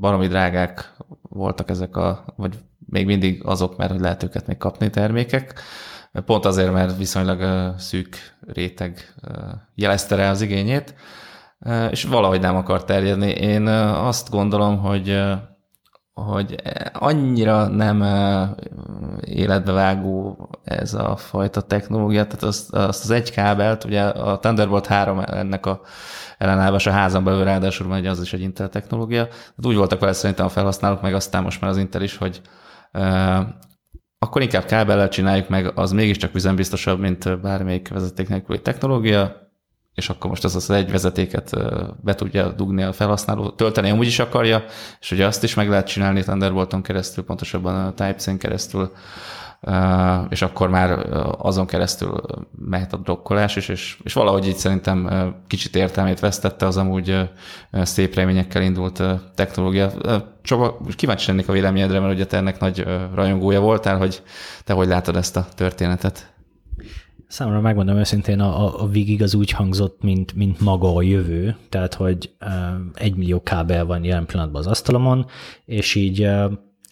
[0.00, 4.90] baromi drágák voltak ezek a, vagy még mindig azok, mert hogy lehet őket még kapni
[4.90, 5.60] termékek.
[6.24, 8.16] Pont azért, mert viszonylag szűk
[8.46, 9.14] réteg
[9.74, 10.94] jelezte rá az igényét,
[11.90, 13.30] és valahogy nem akar terjedni.
[13.30, 15.22] Én azt gondolom, hogy
[16.14, 16.56] hogy
[16.92, 18.04] annyira nem
[19.20, 25.18] életbevágó ez a fajta technológia, tehát azt, azt az egy kábelt, ugye a Thunderbolt 3
[25.18, 25.80] ennek a
[26.38, 29.20] ellenállás a házon belül ráadásul megy, az is egy Intel technológia.
[29.30, 32.40] Hát úgy voltak vele szerintem a felhasználók, meg aztán most már az Intel is, hogy
[32.92, 33.40] uh,
[34.18, 39.41] akkor inkább kábellel csináljuk meg, az mégiscsak üzembiztosabb, mint bármelyik vezeték nélküli technológia,
[39.94, 41.50] és akkor most az az egy vezetéket
[42.00, 44.64] be tudja dugni a felhasználó, tölteni amúgy is akarja,
[45.00, 48.92] és ugye azt is meg lehet csinálni Thunderbolton keresztül, pontosabban a Type-C-n keresztül,
[50.28, 50.90] és akkor már
[51.38, 52.20] azon keresztül
[52.58, 55.10] mehet a drokkolás is, és, és valahogy így szerintem
[55.46, 57.30] kicsit értelmét vesztette az amúgy
[57.72, 59.02] szép reményekkel indult
[59.34, 59.92] technológia.
[60.42, 64.22] Csak kíváncsi lennék a véleményedre, mert ugye te ennek nagy rajongója voltál, hogy
[64.64, 66.32] te hogy látod ezt a történetet?
[67.32, 71.94] Számomra megmondom őszintén, a, a végig az úgy hangzott, mint, mint maga a jövő, tehát
[71.94, 72.34] hogy
[72.94, 75.26] egy millió kábel van jelen pillanatban az asztalomon,
[75.64, 76.28] és így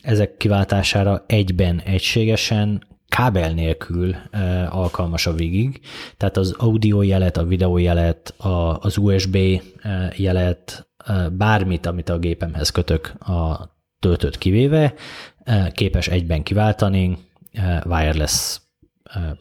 [0.03, 5.81] ezek kiváltására egyben egységesen kábel nélkül e, alkalmas a végig,
[6.17, 9.37] tehát az audio jelet, a videó jelet, a, az USB
[10.17, 10.89] jelet,
[11.33, 14.95] bármit, amit a gépemhez kötök a töltőt kivéve,
[15.73, 17.19] képes egyben kiváltani
[17.85, 18.61] wireless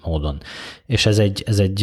[0.04, 0.42] módon.
[0.86, 1.80] És ez egy, ez egy,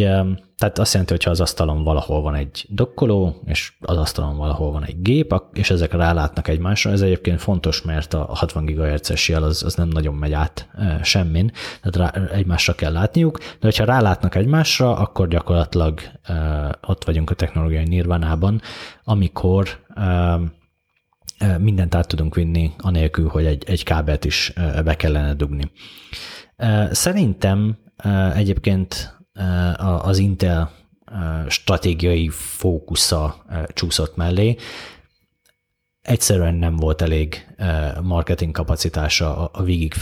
[0.57, 4.73] tehát azt jelenti, hogy ha az asztalon valahol van egy dokkoló, és az asztalon valahol
[4.73, 9.43] van egy gép, és ezek rálátnak egymásra, ez egyébként fontos, mert a 60 GHz-es jel
[9.43, 10.69] az, az nem nagyon megy át
[11.03, 16.01] semmin, tehát rá, egymásra kell látniuk, de hogyha rálátnak egymásra, akkor gyakorlatilag
[16.87, 18.61] ott vagyunk a technológiai nirvánában,
[19.05, 19.85] amikor
[21.59, 24.53] mindent át tudunk vinni, anélkül, hogy egy, egy kábelt is
[24.85, 25.71] be kellene dugni.
[26.91, 27.79] Szerintem
[28.35, 29.17] egyébként
[30.03, 30.71] az Intel
[31.49, 34.57] stratégiai fókusza csúszott mellé.
[36.03, 37.47] Egyszerűen nem volt elég
[38.03, 39.95] marketing kapacitása a végig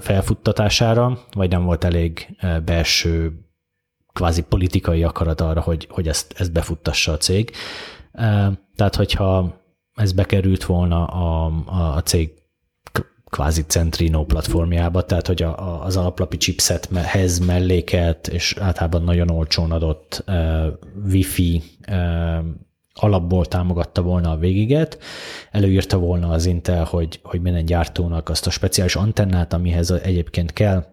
[0.00, 3.32] felfuttatására, vagy nem volt elég belső
[4.12, 7.50] kvázi politikai akarat arra, hogy, hogy ezt, ezt befuttassa a cég.
[8.74, 9.60] Tehát, hogyha
[9.94, 12.37] ez bekerült volna a, a, a cég
[13.28, 20.24] kvázi Centrino platformjába, tehát hogy a, az alaplapi chipsethez melléket, és általában nagyon olcsón adott
[20.26, 20.66] uh,
[21.10, 22.44] Wi-Fi uh,
[22.92, 24.98] alapból támogatta volna a végiget,
[25.50, 30.84] előírta volna az Intel, hogy, hogy minden gyártónak azt a speciális antennát, amihez egyébként kell,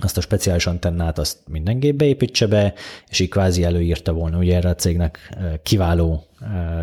[0.00, 2.74] azt a speciális antennát azt minden gépbe építse be,
[3.08, 6.24] és így kvázi előírta volna, ugye erre a cégnek kiváló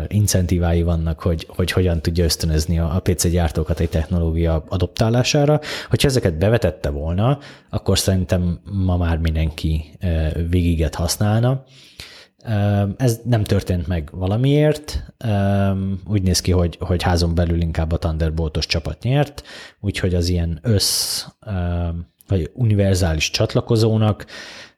[0.08, 5.60] incentívái vannak, hogy, hogy hogyan tudja ösztönözni a PC gyártókat egy technológia adoptálására.
[5.88, 7.38] Hogyha ezeket bevetette volna,
[7.70, 9.98] akkor szerintem ma már mindenki
[10.50, 11.64] végiget használna.
[12.96, 15.12] Ez nem történt meg valamiért.
[16.06, 19.42] Úgy néz ki, hogy, hogy házon belül inkább a Thunderboltos csapat nyert,
[19.80, 21.24] úgyhogy az ilyen össz
[22.28, 24.26] vagy univerzális csatlakozónak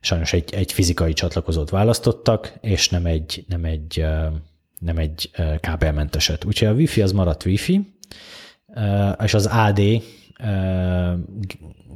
[0.01, 4.05] sajnos egy, egy fizikai csatlakozót választottak, és nem egy, nem egy,
[4.79, 5.31] nem egy
[5.61, 6.45] kábelmenteset.
[6.45, 7.95] Úgyhogy a Wi-Fi az maradt Wi-Fi,
[9.25, 9.81] és az AD,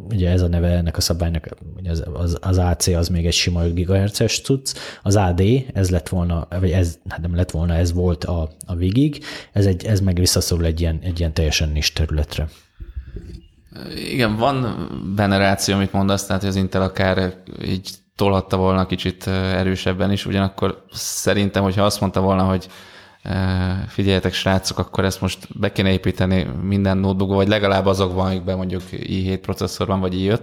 [0.08, 1.48] ugye ez a neve ennek a szabálynak,
[1.84, 6.08] az, az, az AC az még egy sima 5 GHz-es cucc, az AD, ez lett
[6.08, 10.00] volna, vagy ez, hát nem lett volna, ez volt a, a végig, ez, egy, ez
[10.00, 12.48] meg visszaszorul egy ilyen, egy ilyen teljesen nis területre.
[13.94, 19.26] Igen, van benne ráció, amit mondasz, tehát hogy az Intel akár így tolhatta volna kicsit
[19.26, 22.68] erősebben is, ugyanakkor szerintem, hogyha azt mondta volna, hogy
[23.88, 28.82] figyeljetek srácok, akkor ezt most be kéne építeni minden notebookba, vagy legalább azokban, amikben mondjuk
[28.90, 30.40] i7 processzor van, vagy i5,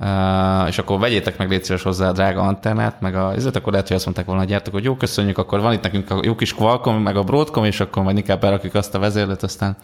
[0.00, 3.86] Uh, és akkor vegyétek meg légy hozzá a drága antennát, meg a ezért akkor lehet,
[3.86, 6.34] hogy azt mondták volna a gyártók, hogy jó, köszönjük, akkor van itt nekünk a jó
[6.34, 9.76] kis Qualcomm, meg a Broadcom, és akkor majd inkább berakjuk azt a vezérlet, aztán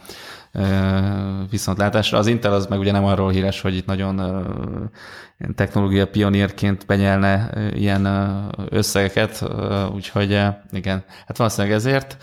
[1.51, 2.19] viszontlátásra.
[2.19, 4.21] Az Intel az meg ugye nem arról híres, hogy itt nagyon
[5.55, 8.09] technológia pionírként benyelne ilyen
[8.69, 9.45] összegeket,
[9.95, 10.31] úgyhogy
[10.71, 12.17] igen, hát valószínűleg ezért.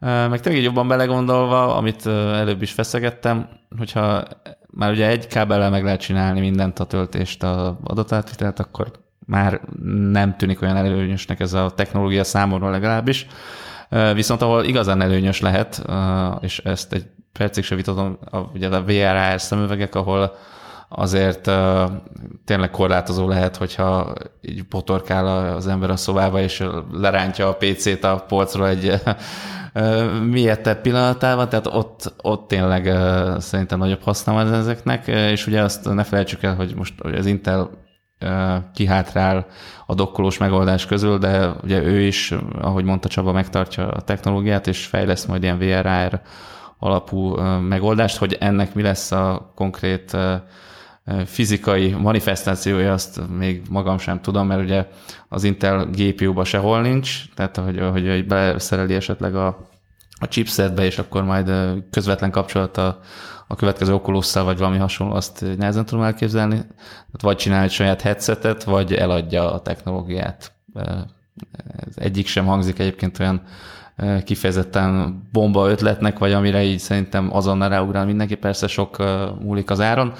[0.00, 4.22] Meg tényleg jobban belegondolva, amit előbb is feszegettem, hogyha
[4.70, 8.90] már ugye egy kábellel meg lehet csinálni mindent a töltést, a adatátvitelt, akkor
[9.26, 9.60] már
[10.10, 13.26] nem tűnik olyan előnyösnek ez a technológia számomra legalábbis.
[14.14, 15.84] Viszont ahol igazán előnyös lehet,
[16.40, 18.18] és ezt egy percig se vitatom,
[18.54, 20.36] ugye a VRR szemüvegek, ahol
[20.92, 21.90] azért uh,
[22.44, 28.24] tényleg korlátozó lehet, hogyha így potorkál az ember a szobába, és lerántja a PC-t a
[28.28, 29.00] polcról egy
[29.74, 35.94] uh, mélyedtebb pillanatában, tehát ott, ott tényleg uh, szerintem nagyobb haszna ezeknek, és ugye azt
[35.94, 37.70] ne felejtsük el, hogy most az Intel
[38.74, 39.46] kihátrál
[39.86, 44.86] a dokkolós megoldás közül, de ugye ő is, ahogy mondta Csaba, megtartja a technológiát, és
[44.86, 46.20] fejleszt majd ilyen VRR
[46.80, 50.16] alapú megoldást, hogy ennek mi lesz a konkrét
[51.24, 54.86] fizikai manifestációja, azt még magam sem tudom, mert ugye
[55.28, 59.46] az Intel GPU-ba sehol nincs, tehát hogy, hogy beszereli esetleg a,
[60.20, 61.52] a chipsetbe, és akkor majd
[61.90, 63.00] közvetlen kapcsolat a,
[63.56, 66.60] következő oculus vagy valami hasonló, azt nehezen tudom elképzelni.
[67.20, 70.52] Vagy csinál egy saját headsetet, vagy eladja a technológiát.
[71.86, 73.42] Ez egyik sem hangzik egyébként olyan
[74.24, 78.96] kifejezetten bomba ötletnek, vagy amire így szerintem azonnal ráugrál mindenki, persze sok
[79.40, 80.12] múlik az áron.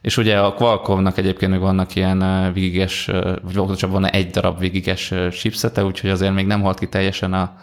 [0.00, 3.10] És ugye a Qualcommnak egyébként még vannak ilyen vigiges,
[3.54, 7.56] vagy csak van egy darab vigiges chipsete, úgyhogy azért még nem halt ki teljesen a,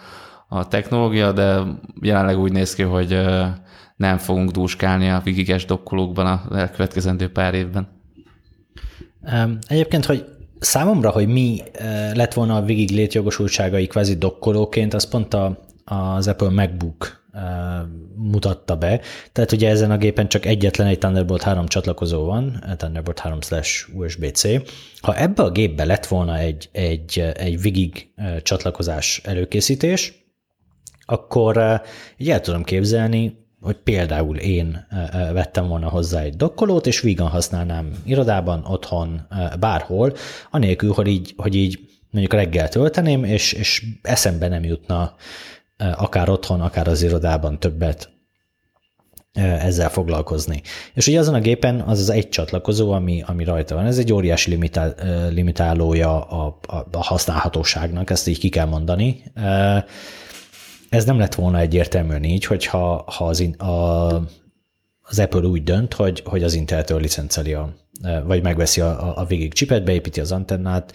[0.47, 1.61] a technológia, de
[2.01, 3.25] jelenleg úgy néz ki, hogy
[3.95, 7.87] nem fogunk dúskálni a vigiges dokkolókban a elkövetkezendő pár évben.
[9.67, 10.25] Egyébként, hogy
[10.63, 11.61] számomra, hogy mi
[12.13, 17.23] lett volna a végig létjogosultságai kvázi dokkolóként, az pont a, az Apple MacBook
[18.15, 19.01] mutatta be.
[19.31, 23.95] Tehát ugye ezen a gépen csak egyetlen egy Thunderbolt 3 csatlakozó van, Thunderbolt 3 slash
[23.95, 24.43] USB-C.
[25.01, 30.25] Ha ebbe a gépbe lett volna egy, egy, egy VIGIG csatlakozás előkészítés,
[31.05, 31.81] akkor
[32.17, 34.87] így el tudom képzelni, hogy például én
[35.33, 39.27] vettem volna hozzá egy dokkolót, és vígan használnám irodában, otthon,
[39.59, 40.13] bárhol,
[40.51, 45.15] anélkül, hogy így, hogy így mondjuk reggel tölteném, és, és eszembe nem jutna
[45.77, 48.11] akár otthon, akár az irodában többet
[49.33, 50.61] ezzel foglalkozni.
[50.93, 53.85] És ugye azon a gépen az az egy csatlakozó, ami, ami rajta van.
[53.85, 54.95] Ez egy óriási limitál,
[55.29, 59.23] limitálója a, a, a használhatóságnak, ezt így ki kell mondani.
[60.93, 63.65] Ez nem lett volna egyértelműen így, hogyha ha az, a,
[65.01, 67.73] az Apple úgy dönt, hogy, hogy az Intel-től licenceli a,
[68.25, 70.93] vagy megveszi a, a végig csipet, beépíti az antennát,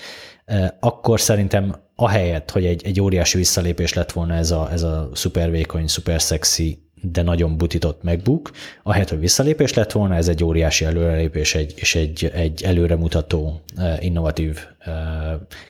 [0.81, 5.51] akkor szerintem ahelyett, hogy egy, egy óriási visszalépés lett volna ez a, ez a szuper
[5.51, 8.51] vékony, szuper szexi, de nagyon butított MacBook,
[8.83, 13.61] ahelyett, hogy visszalépés lett volna, ez egy óriási előrelépés egy, és egy, egy előremutató,
[13.99, 14.59] innovatív,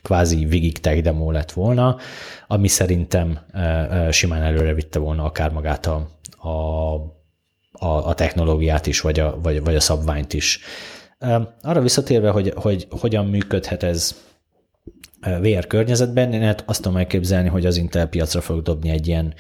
[0.02, 1.96] kvázi végig tech demo lett volna,
[2.46, 3.38] ami szerintem
[4.10, 6.94] simán előre vitte volna akár magát a, a,
[7.72, 10.60] a, a technológiát is, vagy a, vagy, vagy a szabványt is.
[11.62, 14.26] Arra visszatérve, hogy, hogy hogyan működhet ez
[15.20, 19.34] VR környezetben, én hát azt tudom elképzelni, hogy az Intel piacra fog dobni egy ilyen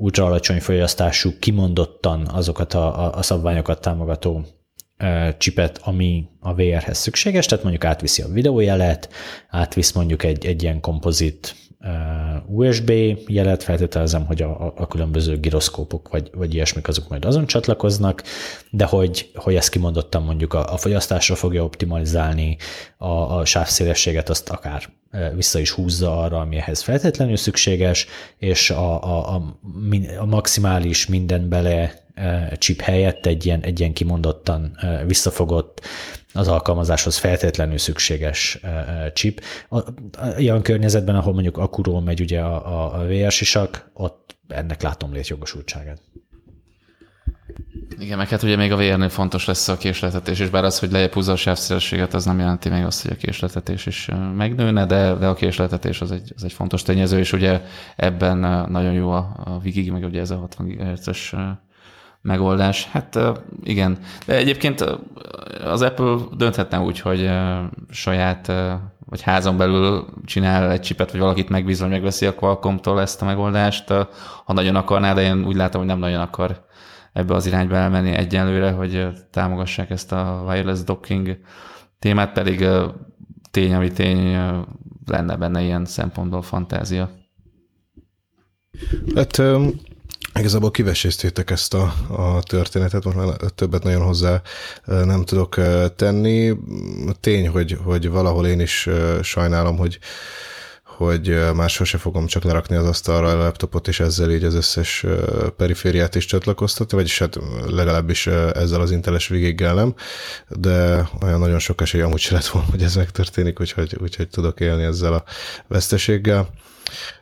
[0.00, 4.44] ultra alacsony fogyasztású, kimondottan azokat a, a, szabványokat támogató
[5.38, 9.08] csipet, ami a VR-hez szükséges, tehát mondjuk átviszi a videójelet,
[9.48, 11.54] átvisz mondjuk egy, egy ilyen kompozit
[12.46, 12.90] USB
[13.26, 18.22] jelet, feltételezem, hogy a, a különböző gyroszkópok vagy, vagy ilyesmik azok majd azon csatlakoznak,
[18.70, 22.56] de hogy, hogy ezt kimondottam mondjuk a, a fogyasztásra fogja optimalizálni,
[22.96, 24.82] a, a sávszélességet azt akár
[25.34, 29.54] vissza is húzza arra, ami feltétlenül szükséges, és a, a, a,
[30.18, 32.06] a maximális minden bele
[32.58, 35.80] chip helyett egy ilyen, egy ilyen kimondottan visszafogott
[36.32, 38.60] az alkalmazáshoz feltétlenül szükséges
[39.12, 39.40] chip.
[40.36, 46.00] Olyan környezetben, ahol mondjuk akuról megy ugye a, a VR sisak, ott ennek látom létjogosultságát.
[47.98, 50.92] Igen, meg hát ugye még a VR-nél fontos lesz a késletetés, és bár az, hogy
[50.92, 55.14] lejjebb húzza a sávszélességet, az nem jelenti még azt, hogy a késletetés is megnőne, de,
[55.14, 57.60] de a késletetés az egy, az egy fontos tényező, és ugye
[57.96, 58.38] ebben
[58.70, 61.34] nagyon jó a, a Vigig, meg ugye ez a 60 GHz-es
[62.28, 62.88] megoldás.
[62.90, 63.18] Hát
[63.62, 64.98] igen, de egyébként
[65.64, 67.30] az Apple dönthetne úgy, hogy
[67.90, 68.52] saját
[69.08, 73.24] vagy házon belül csinál egy csipet, vagy valakit megbízva, hogy megveszi a Qualcomm-tól ezt a
[73.24, 73.88] megoldást,
[74.44, 76.66] ha nagyon akarná, de én úgy látom, hogy nem nagyon akar
[77.12, 81.38] ebbe az irányba elmenni egyenlőre, hogy támogassák ezt a wireless docking
[81.98, 82.66] témát, pedig
[83.50, 84.36] tény, ami tény,
[85.06, 87.10] lenne benne ilyen szempontból fantázia.
[89.14, 89.42] Hát
[90.38, 94.42] Igazából kiveséztétek ezt a, a történetet, most már többet nagyon hozzá
[94.84, 95.60] nem tudok
[95.96, 96.52] tenni.
[97.20, 98.88] Tény, hogy, hogy valahol én is
[99.22, 99.98] sajnálom, hogy,
[100.84, 105.04] hogy már sose fogom csak lerakni az asztalra a laptopot, és ezzel így az összes
[105.56, 109.94] perifériát is csatlakoztatni, vagyis hát legalábbis ezzel az inteles végéggel nem,
[110.48, 114.60] de olyan nagyon sok esély amúgy se lett volna, hogy ez megtörténik, úgyhogy, úgyhogy tudok
[114.60, 115.24] élni ezzel a
[115.66, 116.48] veszteséggel.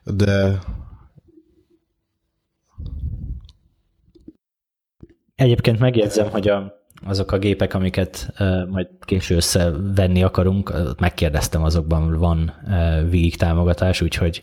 [0.04, 0.58] De
[5.36, 12.18] Egyébként megjegyzem, hogy a, azok a gépek, amiket uh, majd késő összevenni akarunk, megkérdeztem, azokban
[12.18, 14.42] van uh, végig támogatás, úgyhogy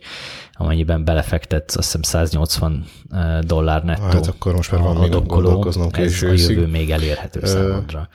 [0.53, 4.01] amennyiben belefektetsz, azt hiszem 180 uh, dollár nettó.
[4.01, 8.09] Hát akkor most már van még gondolkoznom késő Ez a jövő még elérhető számodra.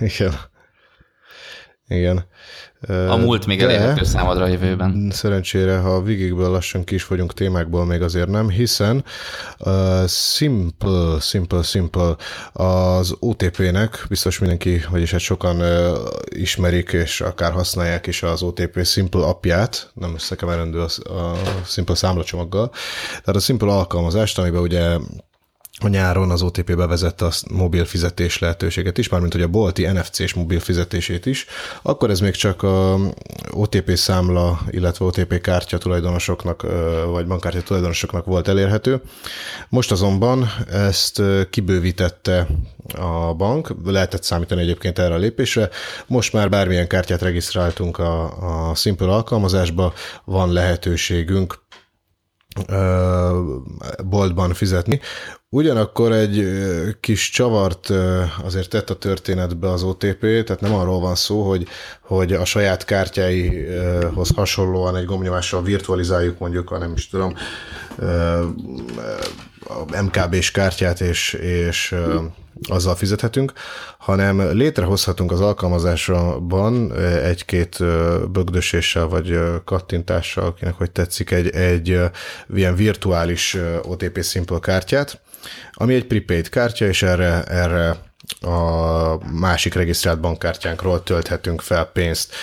[0.00, 0.32] Igen.
[1.88, 2.24] Igen.
[2.86, 5.10] A múlt még elérhető számodra a jövőben.
[5.10, 9.04] Szerencsére, ha a végégből lassan ki is vagyunk témákból, még azért nem, hiszen
[9.58, 12.16] uh, Simple, Simple, Simple
[12.52, 15.98] az OTP-nek, biztos mindenki, vagyis hát sokan uh,
[16.28, 22.70] ismerik, és akár használják is az OTP Simple appját, nem összekeverendő a, a Simple számlacsomaggal.
[23.08, 24.96] Tehát a Simple alkalmazást, amiben ugye
[25.80, 30.34] a nyáron az OTP bevezette a mobil fizetés lehetőséget is, mármint hogy a bolti NFC-s
[30.34, 31.46] mobil fizetését is,
[31.82, 32.98] akkor ez még csak a
[33.50, 36.66] OTP számla, illetve OTP kártya tulajdonosoknak,
[37.10, 39.00] vagy bankkártya tulajdonosoknak volt elérhető.
[39.68, 42.46] Most azonban ezt kibővítette
[42.96, 45.68] a bank, lehetett számítani egyébként erre a lépésre.
[46.06, 49.92] Most már bármilyen kártyát regisztráltunk a, a Simple alkalmazásba,
[50.24, 51.66] van lehetőségünk
[54.04, 55.00] boltban fizetni.
[55.50, 56.44] Ugyanakkor egy
[57.00, 57.90] kis csavart
[58.42, 61.66] azért tett a történetbe az OTP, tehát nem arról van szó, hogy,
[62.00, 67.34] hogy a saját kártyáihoz hasonlóan egy gombnyomással virtualizáljuk mondjuk, a nem is tudom,
[69.68, 71.94] a MKB-s kártyát, és, és
[72.68, 73.52] azzal fizethetünk,
[73.98, 76.92] hanem létrehozhatunk az alkalmazásban
[77.22, 77.78] egy-két
[78.30, 82.00] bögdöséssel vagy kattintással, akinek hogy tetszik, egy, egy
[82.54, 85.20] ilyen virtuális OTP Simple kártyát,
[85.72, 87.96] ami egy prepaid kártya, és erre, erre
[88.40, 92.34] a másik regisztrált bankkártyánkról tölthetünk fel pénzt.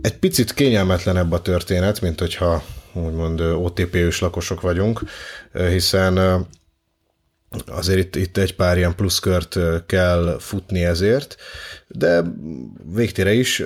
[0.00, 2.62] Egy picit kényelmetlenebb a történet, mint hogyha
[2.92, 5.02] úgymond OTP-ős lakosok vagyunk,
[5.52, 6.46] hiszen
[7.66, 11.36] azért itt, itt egy pár ilyen pluszkört kell futni ezért,
[11.86, 12.22] de
[12.94, 13.60] végtére is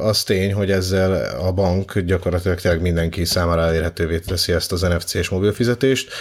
[0.00, 5.28] az tény, hogy ezzel a bank gyakorlatilag tényleg mindenki számára elérhetővé teszi ezt az NFC-s
[5.28, 6.12] mobilfizetést,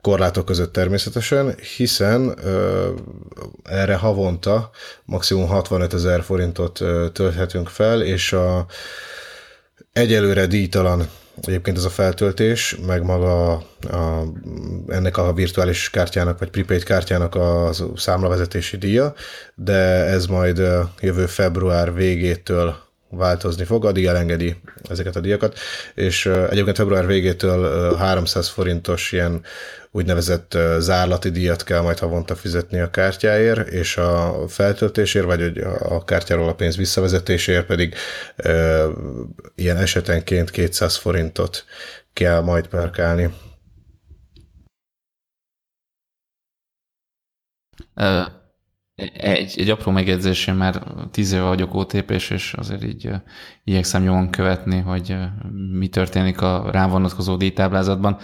[0.00, 2.38] korlátok között természetesen, hiszen
[3.62, 4.70] erre havonta
[5.04, 6.80] maximum 65 ezer forintot
[7.12, 8.66] tölthetünk fel, és a
[9.92, 11.08] egyelőre díjtalan
[11.42, 13.52] Egyébként ez a feltöltés, meg maga
[13.90, 14.22] a,
[14.88, 19.14] ennek a virtuális kártyának, vagy prepaid kártyának a számlavezetési díja,
[19.54, 20.62] de ez majd
[21.00, 22.76] jövő február végétől
[23.10, 24.56] változni fog, addig elengedi
[24.88, 25.58] ezeket a díjakat,
[25.94, 29.40] és egyébként február végétől 300 forintos ilyen
[29.90, 36.48] úgynevezett zárlati díjat kell majd havonta fizetni a kártyáért, és a feltöltésért, vagy a kártyáról
[36.48, 37.94] a pénz visszavezetéséért pedig
[38.36, 38.84] e,
[39.54, 41.64] ilyen esetenként 200 forintot
[42.12, 43.30] kell majd perkálni.
[49.12, 53.10] Egy, egy apró megjegyzés, én már tíz éve vagyok otp és azért így
[53.64, 55.16] igyekszem nyomon követni, hogy
[55.72, 58.18] mi történik a rám vonatkozó díjtáblázatban,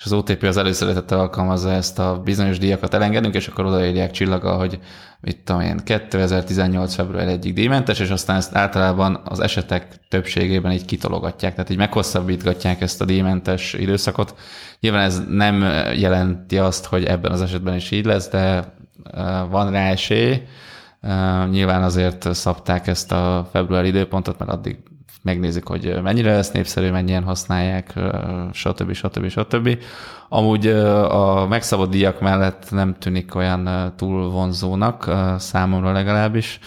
[0.00, 4.56] és az OTP az előszeretettel alkalmazza ezt a bizonyos díjakat elengedünk, és akkor odaírják csillaga,
[4.56, 4.78] hogy
[5.20, 6.94] mit tudom én, 2018.
[6.94, 12.80] február egyik díjmentes, és aztán ezt általában az esetek többségében így kitologatják, tehát így meghosszabbítgatják
[12.80, 14.34] ezt a díjmentes időszakot.
[14.80, 15.62] Nyilván ez nem
[15.96, 18.74] jelenti azt, hogy ebben az esetben is így lesz, de
[19.50, 20.42] van rá esély.
[21.50, 24.78] Nyilván azért szabták ezt a február időpontot, mert addig
[25.22, 27.94] megnézik, hogy mennyire lesz népszerű, mennyien használják,
[28.52, 28.92] stb.
[28.92, 29.28] stb.
[29.28, 29.78] stb.
[30.28, 36.58] Amúgy a megszabott díjak mellett nem tűnik olyan túl vonzónak, számomra legalábbis.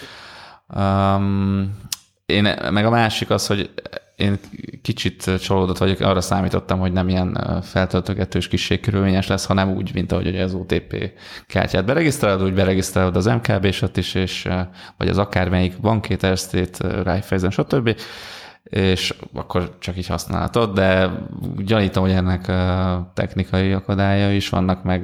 [2.26, 3.70] Én, meg a másik az, hogy
[4.16, 4.38] én
[4.82, 10.40] kicsit csalódott vagyok, arra számítottam, hogy nem ilyen feltöltögetős kisségkörülményes lesz, hanem úgy, mint ahogy
[10.40, 11.10] az OTP
[11.46, 14.48] kártyát beregisztrálod, úgy beregisztrálod az MKB-sat is, és,
[14.98, 17.96] vagy az akármelyik bankét, Erstate, Raiffeisen, stb
[18.64, 21.10] és akkor csak így használhatod, de
[21.56, 22.52] gyanítom, hogy ennek
[23.14, 25.00] technikai akadálya is vannak, meg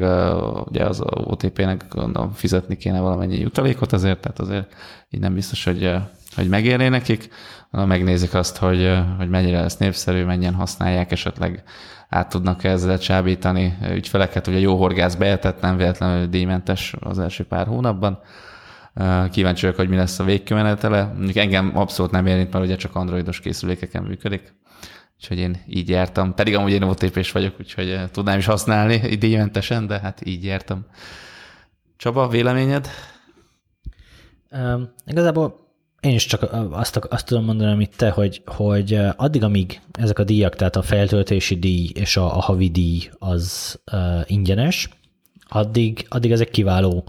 [0.66, 4.74] ugye az OTP-nek gondolom fizetni kéne valamennyi jutalékot azért, tehát azért
[5.11, 5.94] így nem biztos, hogy,
[6.34, 7.28] hogy megérné nekik.
[7.70, 11.62] Megnézik azt, hogy, hogy mennyire lesz népszerű, mennyien használják, esetleg
[12.08, 17.66] át tudnak ezzel csábítani ügyfeleket, ugye jó horgász bejetett, nem véletlenül díjmentes az első pár
[17.66, 18.20] hónapban
[19.30, 21.05] Kíváncsi vagyok, hogy mi lesz a végkimenetele.
[21.05, 24.55] Mondjuk engem abszolút nem érint, mert ugye csak androidos készülékeken működik.
[25.16, 26.34] Úgyhogy én így jártam.
[26.34, 30.86] Pedig amúgy én otp vagyok, úgyhogy tudnám is használni díjmentesen, de hát így jártam.
[31.96, 32.88] Csaba, véleményed?
[34.51, 35.68] Um, igazából
[36.01, 40.24] én is csak azt, azt tudom mondani, amit te, hogy, hogy addig, amíg ezek a
[40.24, 44.88] díjak, tehát a feltöltési díj és a, a havi díj az uh, ingyenes,
[45.48, 47.09] addig, addig ezek kiváló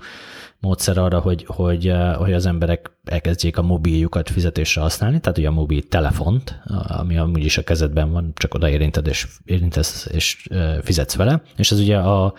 [0.61, 5.51] módszer arra, hogy, hogy, hogy az emberek elkezdjék a mobiljukat fizetésre használni, tehát ugye a
[5.51, 10.47] mobil telefont, ami amúgy is a kezedben van, csak oda érinted és, érintesz és
[10.81, 12.33] fizetsz vele, és ez ugye a,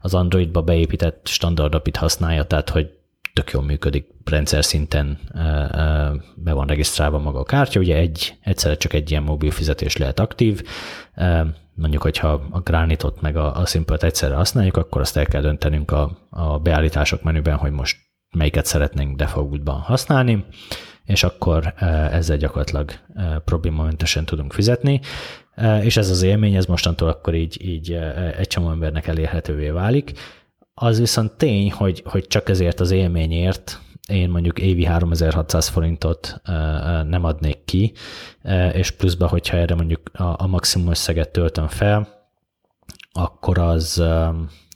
[0.00, 2.90] az Androidba beépített standard apit használja, tehát hogy
[3.32, 5.18] tök jól működik, rendszer szinten
[6.34, 10.20] be van regisztrálva maga a kártya, ugye egy, egyszerre csak egy ilyen mobil fizetés lehet
[10.20, 10.62] aktív,
[11.78, 15.90] mondjuk, hogyha a Gránitot meg a, a Simple-t egyszerre használjuk, akkor azt el kell döntenünk
[15.90, 17.96] a, a beállítások menüben, hogy most
[18.30, 20.44] melyiket szeretnénk defaultban használni,
[21.04, 21.74] és akkor
[22.12, 22.90] ezzel gyakorlatilag
[23.44, 25.00] problémamentesen tudunk fizetni,
[25.82, 27.92] és ez az élmény, ez mostantól akkor így, így
[28.38, 30.12] egy csomó embernek elérhetővé válik.
[30.74, 36.40] Az viszont tény, hogy, hogy csak ezért az élményért én mondjuk évi 3600 forintot
[37.08, 37.92] nem adnék ki,
[38.72, 42.08] és pluszba, hogyha erre mondjuk a, maximum összeget töltöm fel,
[43.12, 44.04] akkor az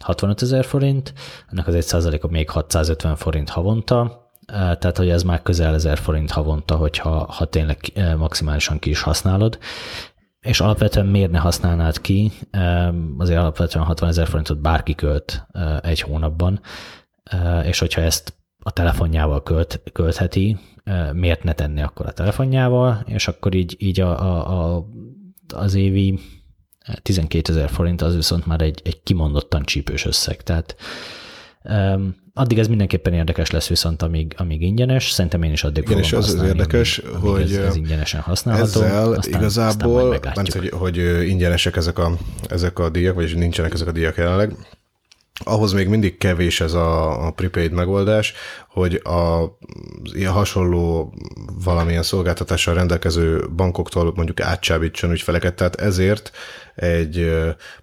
[0.00, 1.12] 65 ezer forint,
[1.50, 6.30] ennek az egy százaléka még 650 forint havonta, tehát hogy ez már közel 1000 forint
[6.30, 7.78] havonta, hogyha ha tényleg
[8.16, 9.58] maximálisan ki is használod,
[10.40, 12.32] és alapvetően miért ne használnád ki,
[13.18, 15.46] azért alapvetően 60 ezer forintot bárki költ
[15.82, 16.60] egy hónapban,
[17.62, 20.56] és hogyha ezt a telefonjával költ, költheti,
[21.12, 24.86] miért ne tenni akkor a telefonjával, és akkor így, így a, a, a,
[25.54, 26.18] az évi
[27.02, 30.42] 12 ezer forint az viszont már egy, egy kimondottan csípős összeg.
[30.42, 30.76] Tehát
[31.64, 35.10] um, addig ez mindenképpen érdekes lesz viszont, amíg, amíg ingyenes.
[35.10, 38.80] Szerintem én is addig Igen, és az, az érdekes, amíg, hogy ez, ez ingyenesen használható.
[38.80, 40.96] Ezzel aztán, igazából, aztán mert, hogy, hogy
[41.28, 42.16] ingyenesek ezek a,
[42.48, 44.54] ezek a díjak, vagy nincsenek ezek a díjak jelenleg,
[45.44, 48.34] ahhoz még mindig kevés ez a, a prepaid megoldás,
[48.68, 49.56] hogy a
[50.02, 51.14] ilyen hasonló
[51.64, 56.30] valamilyen szolgáltatással rendelkező bankoktól mondjuk átcsábítson ügyfeleket, tehát ezért
[56.74, 57.16] egy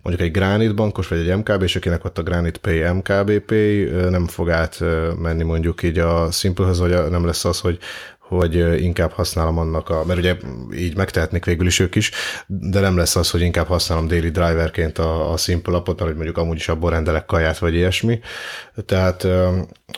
[0.02, 3.84] mondjuk egy Granite bankos, vagy egy MKB, és akinek ott a Granite Pay MKB Pay
[3.84, 7.80] nem fog átmenni mondjuk így a Simplehez, vagy nem lesz az, hogy
[8.30, 10.36] hogy inkább használom annak a, mert ugye
[10.74, 12.12] így megtehetnék végül is ők is,
[12.48, 16.16] de nem lesz az, hogy inkább használom daily driverként a, a Simple appot, mert hogy
[16.16, 18.20] mondjuk amúgy is abból rendelek kaját, vagy ilyesmi.
[18.86, 19.50] Tehát eh,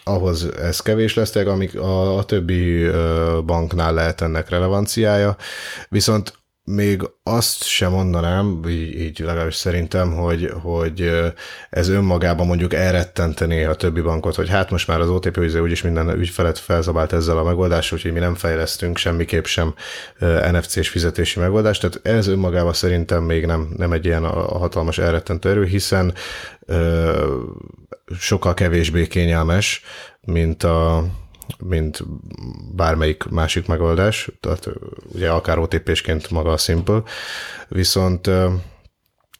[0.03, 2.93] ahhoz ez kevés lesz, tehát amik a, a többi eh,
[3.45, 5.35] banknál lehet ennek relevanciája,
[5.89, 6.40] viszont
[6.75, 11.11] még azt sem mondanám, így, így legalábbis szerintem, hogy, hogy
[11.69, 15.81] ez önmagában mondjuk elrettentené a többi bankot, hogy hát most már az OTP ügyző úgyis
[15.81, 19.73] minden ügyfelet felzabált ezzel a megoldással, úgyhogy mi nem fejlesztünk semmiképp sem
[20.51, 25.65] NFC-s fizetési megoldást, tehát ez önmagában szerintem még nem, nem egy ilyen hatalmas elrettentő erő,
[25.65, 26.13] hiszen
[28.19, 29.83] sokkal kevésbé kényelmes,
[30.21, 31.05] mint a,
[31.59, 32.03] mint
[32.75, 34.69] bármelyik másik megoldás, tehát
[35.13, 37.03] ugye akár OTP-sként maga a Simple,
[37.67, 38.29] viszont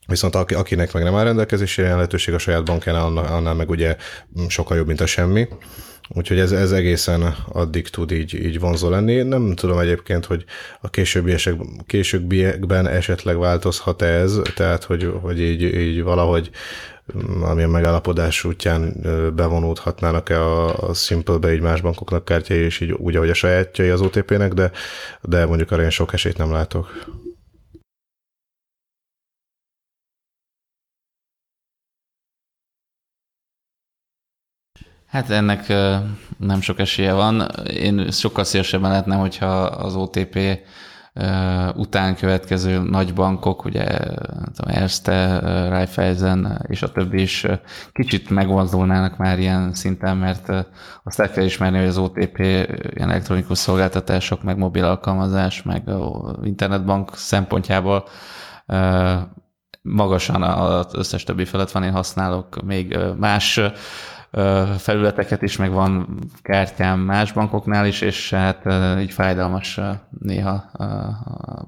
[0.06, 3.96] Viszont akinek meg nem áll rendelkezésére lehetőség a saját bankjánál, annál meg ugye
[4.48, 5.48] sokkal jobb, mint a semmi.
[6.08, 9.22] Úgyhogy ez, ez egészen addig tud így, így vonzó lenni.
[9.22, 10.44] Nem tudom egyébként, hogy
[10.80, 11.54] a későbbiesek,
[11.86, 16.50] későbbiekben esetleg változhat -e ez, tehát hogy, hogy így, így valahogy
[17.42, 18.94] amilyen megállapodás útján
[19.34, 24.00] bevonódhatnának-e a, a Simple-be így más bankoknak kártyai, és így úgy, ahogy a sajátjai az
[24.00, 24.70] OTP-nek, de,
[25.22, 27.04] de mondjuk arra én sok esélyt nem látok.
[35.06, 35.68] Hát ennek
[36.38, 37.40] nem sok esélye van.
[37.66, 40.38] Én sokkal szélesebben lehetne, hogyha az OTP
[41.74, 43.84] után következő nagy bankok, ugye
[44.54, 45.38] tudom, Erste,
[45.68, 47.46] Raiffeisen és a többi is
[47.92, 50.48] kicsit megvonzulnának már ilyen szinten, mert
[51.04, 55.90] azt el kell ismerni, hogy az OTP ilyen elektronikus szolgáltatások, meg mobil alkalmazás, meg
[56.42, 58.04] internetbank szempontjából
[59.82, 63.60] magasan az összes többi felett van, én használok még más
[64.78, 68.66] felületeket is, meg van kártyám más bankoknál is, és hát
[69.00, 69.80] így fájdalmas
[70.20, 70.70] néha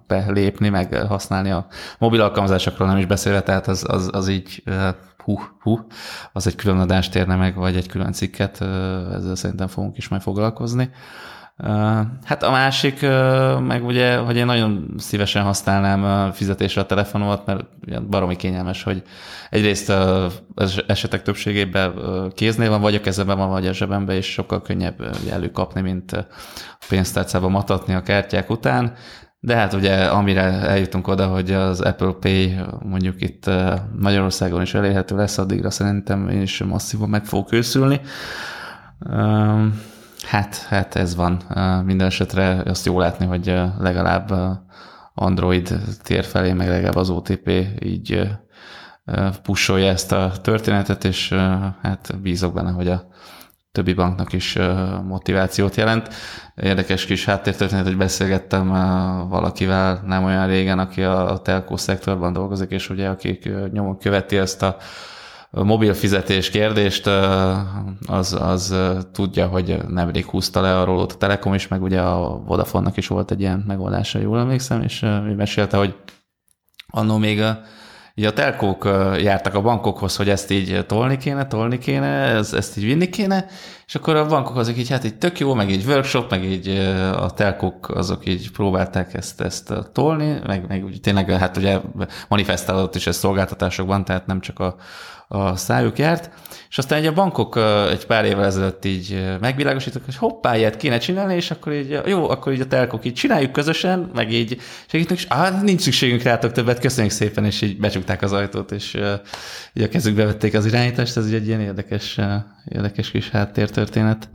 [0.07, 1.67] belépni, meg használni a
[1.99, 4.63] mobil alkalmazásokról nem is beszélve, tehát az, az, az így
[5.25, 5.87] hú, hú,
[6.33, 8.61] az egy külön adást érne meg, vagy egy külön cikket,
[9.13, 10.91] ezzel szerintem fogunk is majd foglalkozni.
[12.25, 13.01] Hát a másik,
[13.61, 17.65] meg ugye, hogy én nagyon szívesen használnám fizetésre a telefonomat, mert
[18.09, 19.03] baromi kényelmes, hogy
[19.51, 19.93] egyrészt
[20.55, 21.95] az esetek többségében
[22.35, 26.27] kéznél van, vagy a kezemben van, vagy a zsebemben, és sokkal könnyebb előkapni, mint a
[26.89, 28.93] pénztárcába matatni a kártyák után.
[29.41, 33.51] De hát ugye amire eljutunk oda, hogy az Apple Pay mondjuk itt
[33.99, 38.01] Magyarországon is elérhető lesz, addigra szerintem én is masszívan meg fogok őszülni.
[40.27, 41.43] Hát, hát ez van.
[41.85, 44.33] Minden esetre azt jó látni, hogy legalább
[45.15, 47.51] Android tér felé, meg legalább az OTP
[47.81, 48.29] így
[49.43, 51.33] pusolja ezt a történetet, és
[51.83, 53.09] hát bízok benne, hogy a
[53.73, 54.59] többi banknak is
[55.05, 56.09] motivációt jelent.
[56.55, 58.69] Érdekes kis háttértörténet, hogy beszélgettem
[59.29, 64.63] valakivel nem olyan régen, aki a telkó szektorban dolgozik, és ugye akik nyomon követi ezt
[64.63, 64.77] a
[65.63, 67.07] mobil fizetés kérdést,
[68.07, 68.75] az, az
[69.13, 73.07] tudja, hogy nemrég húzta le a rólót a Telekom is, meg ugye a Vodafone-nak is
[73.07, 75.95] volt egy ilyen megoldása, jól emlékszem, és ő mesélte, hogy
[76.87, 77.61] annó még a,
[78.15, 78.85] így a telkók
[79.19, 83.47] jártak a bankokhoz, hogy ezt így tolni kéne, tolni kéne, ezt, ezt így vinni kéne,
[83.87, 86.69] és akkor a bankok azok így, hát így tök jó, meg így workshop, meg így
[87.17, 91.81] a telkók azok így próbálták ezt, ezt tolni, meg, meg úgy tényleg hát ugye
[92.29, 94.77] manifestálódott is ez szolgáltatásokban, tehát nem csak a,
[95.29, 96.31] a szájuk járt,
[96.69, 97.57] és aztán egy a bankok
[97.91, 102.31] egy pár évvel ezelőtt így megvilágosítottak, hogy hoppá, ilyet kéne csinálni, és akkor így, jó,
[102.31, 106.53] akkor így a telkok így csináljuk közösen, meg így segítünk, és ah, nincs szükségünk rátok
[106.53, 108.95] többet, köszönjük szépen, és így becsukták az ajtót, és
[109.73, 112.21] így a kezükbe vették az irányítást, ez egy ilyen érdekes,
[112.69, 113.31] érdekes kis
[113.85, 114.29] háttértörténet.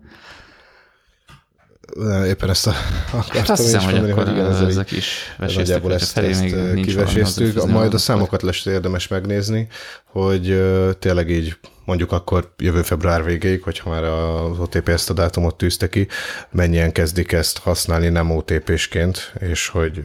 [2.25, 2.71] Éppen ezt a,
[3.11, 7.65] hát azt hiszem, hogy mondani, akkor hogy igen, ezek is veséztük, ezt, ezt még kiveséztük.
[7.65, 9.67] Majd a számokat lesz érdemes megnézni,
[10.05, 10.63] hogy
[10.99, 15.89] tényleg így mondjuk akkor jövő február végéig, hogyha már az OTP ezt a dátumot tűzte
[15.89, 16.07] ki,
[16.51, 20.01] mennyien kezdik ezt használni nem OTP-sként, és hogy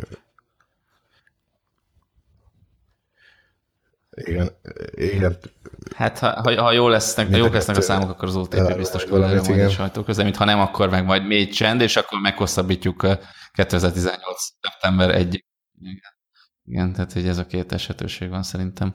[4.14, 4.50] igen,
[4.90, 5.36] igen.
[5.96, 9.04] Hát ha, ha, ha jó lesznek, ha jók lesznek a számok, akkor az OTP biztos
[9.04, 13.06] különre majd a sajtóközleményt, ha nem, akkor meg majd mély csend, és akkor meghosszabbítjuk
[13.52, 14.20] 2018.
[14.60, 15.44] szeptember 1
[15.80, 15.98] igen.
[16.64, 18.94] igen, tehát hogy ez a két esetőség van szerintem.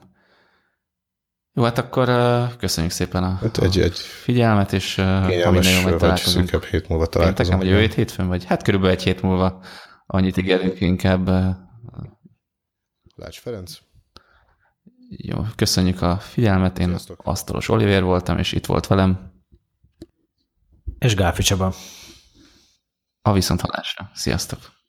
[1.52, 5.90] Jó, hát akkor uh, köszönjük szépen a, hát egy, egy figyelmet, és uh, ha minden
[5.90, 5.98] jó.
[5.98, 7.58] Vagy hét múlva találkozunk.
[7.58, 9.64] vagy jövő hétfőn, vagy hát körülbelül egy hét múlva
[10.06, 11.28] annyit ígérünk inkább.
[11.28, 11.54] Uh,
[13.14, 13.78] Lács Ferenc.
[15.16, 16.78] Jó, köszönjük a figyelmet.
[16.78, 17.20] Én Sziasztok.
[17.24, 19.32] Asztalos Oliver voltam, és itt volt velem.
[20.98, 21.72] És Gáfi Csaba.
[23.22, 24.10] A viszont halásra.
[24.14, 24.79] Sziasztok!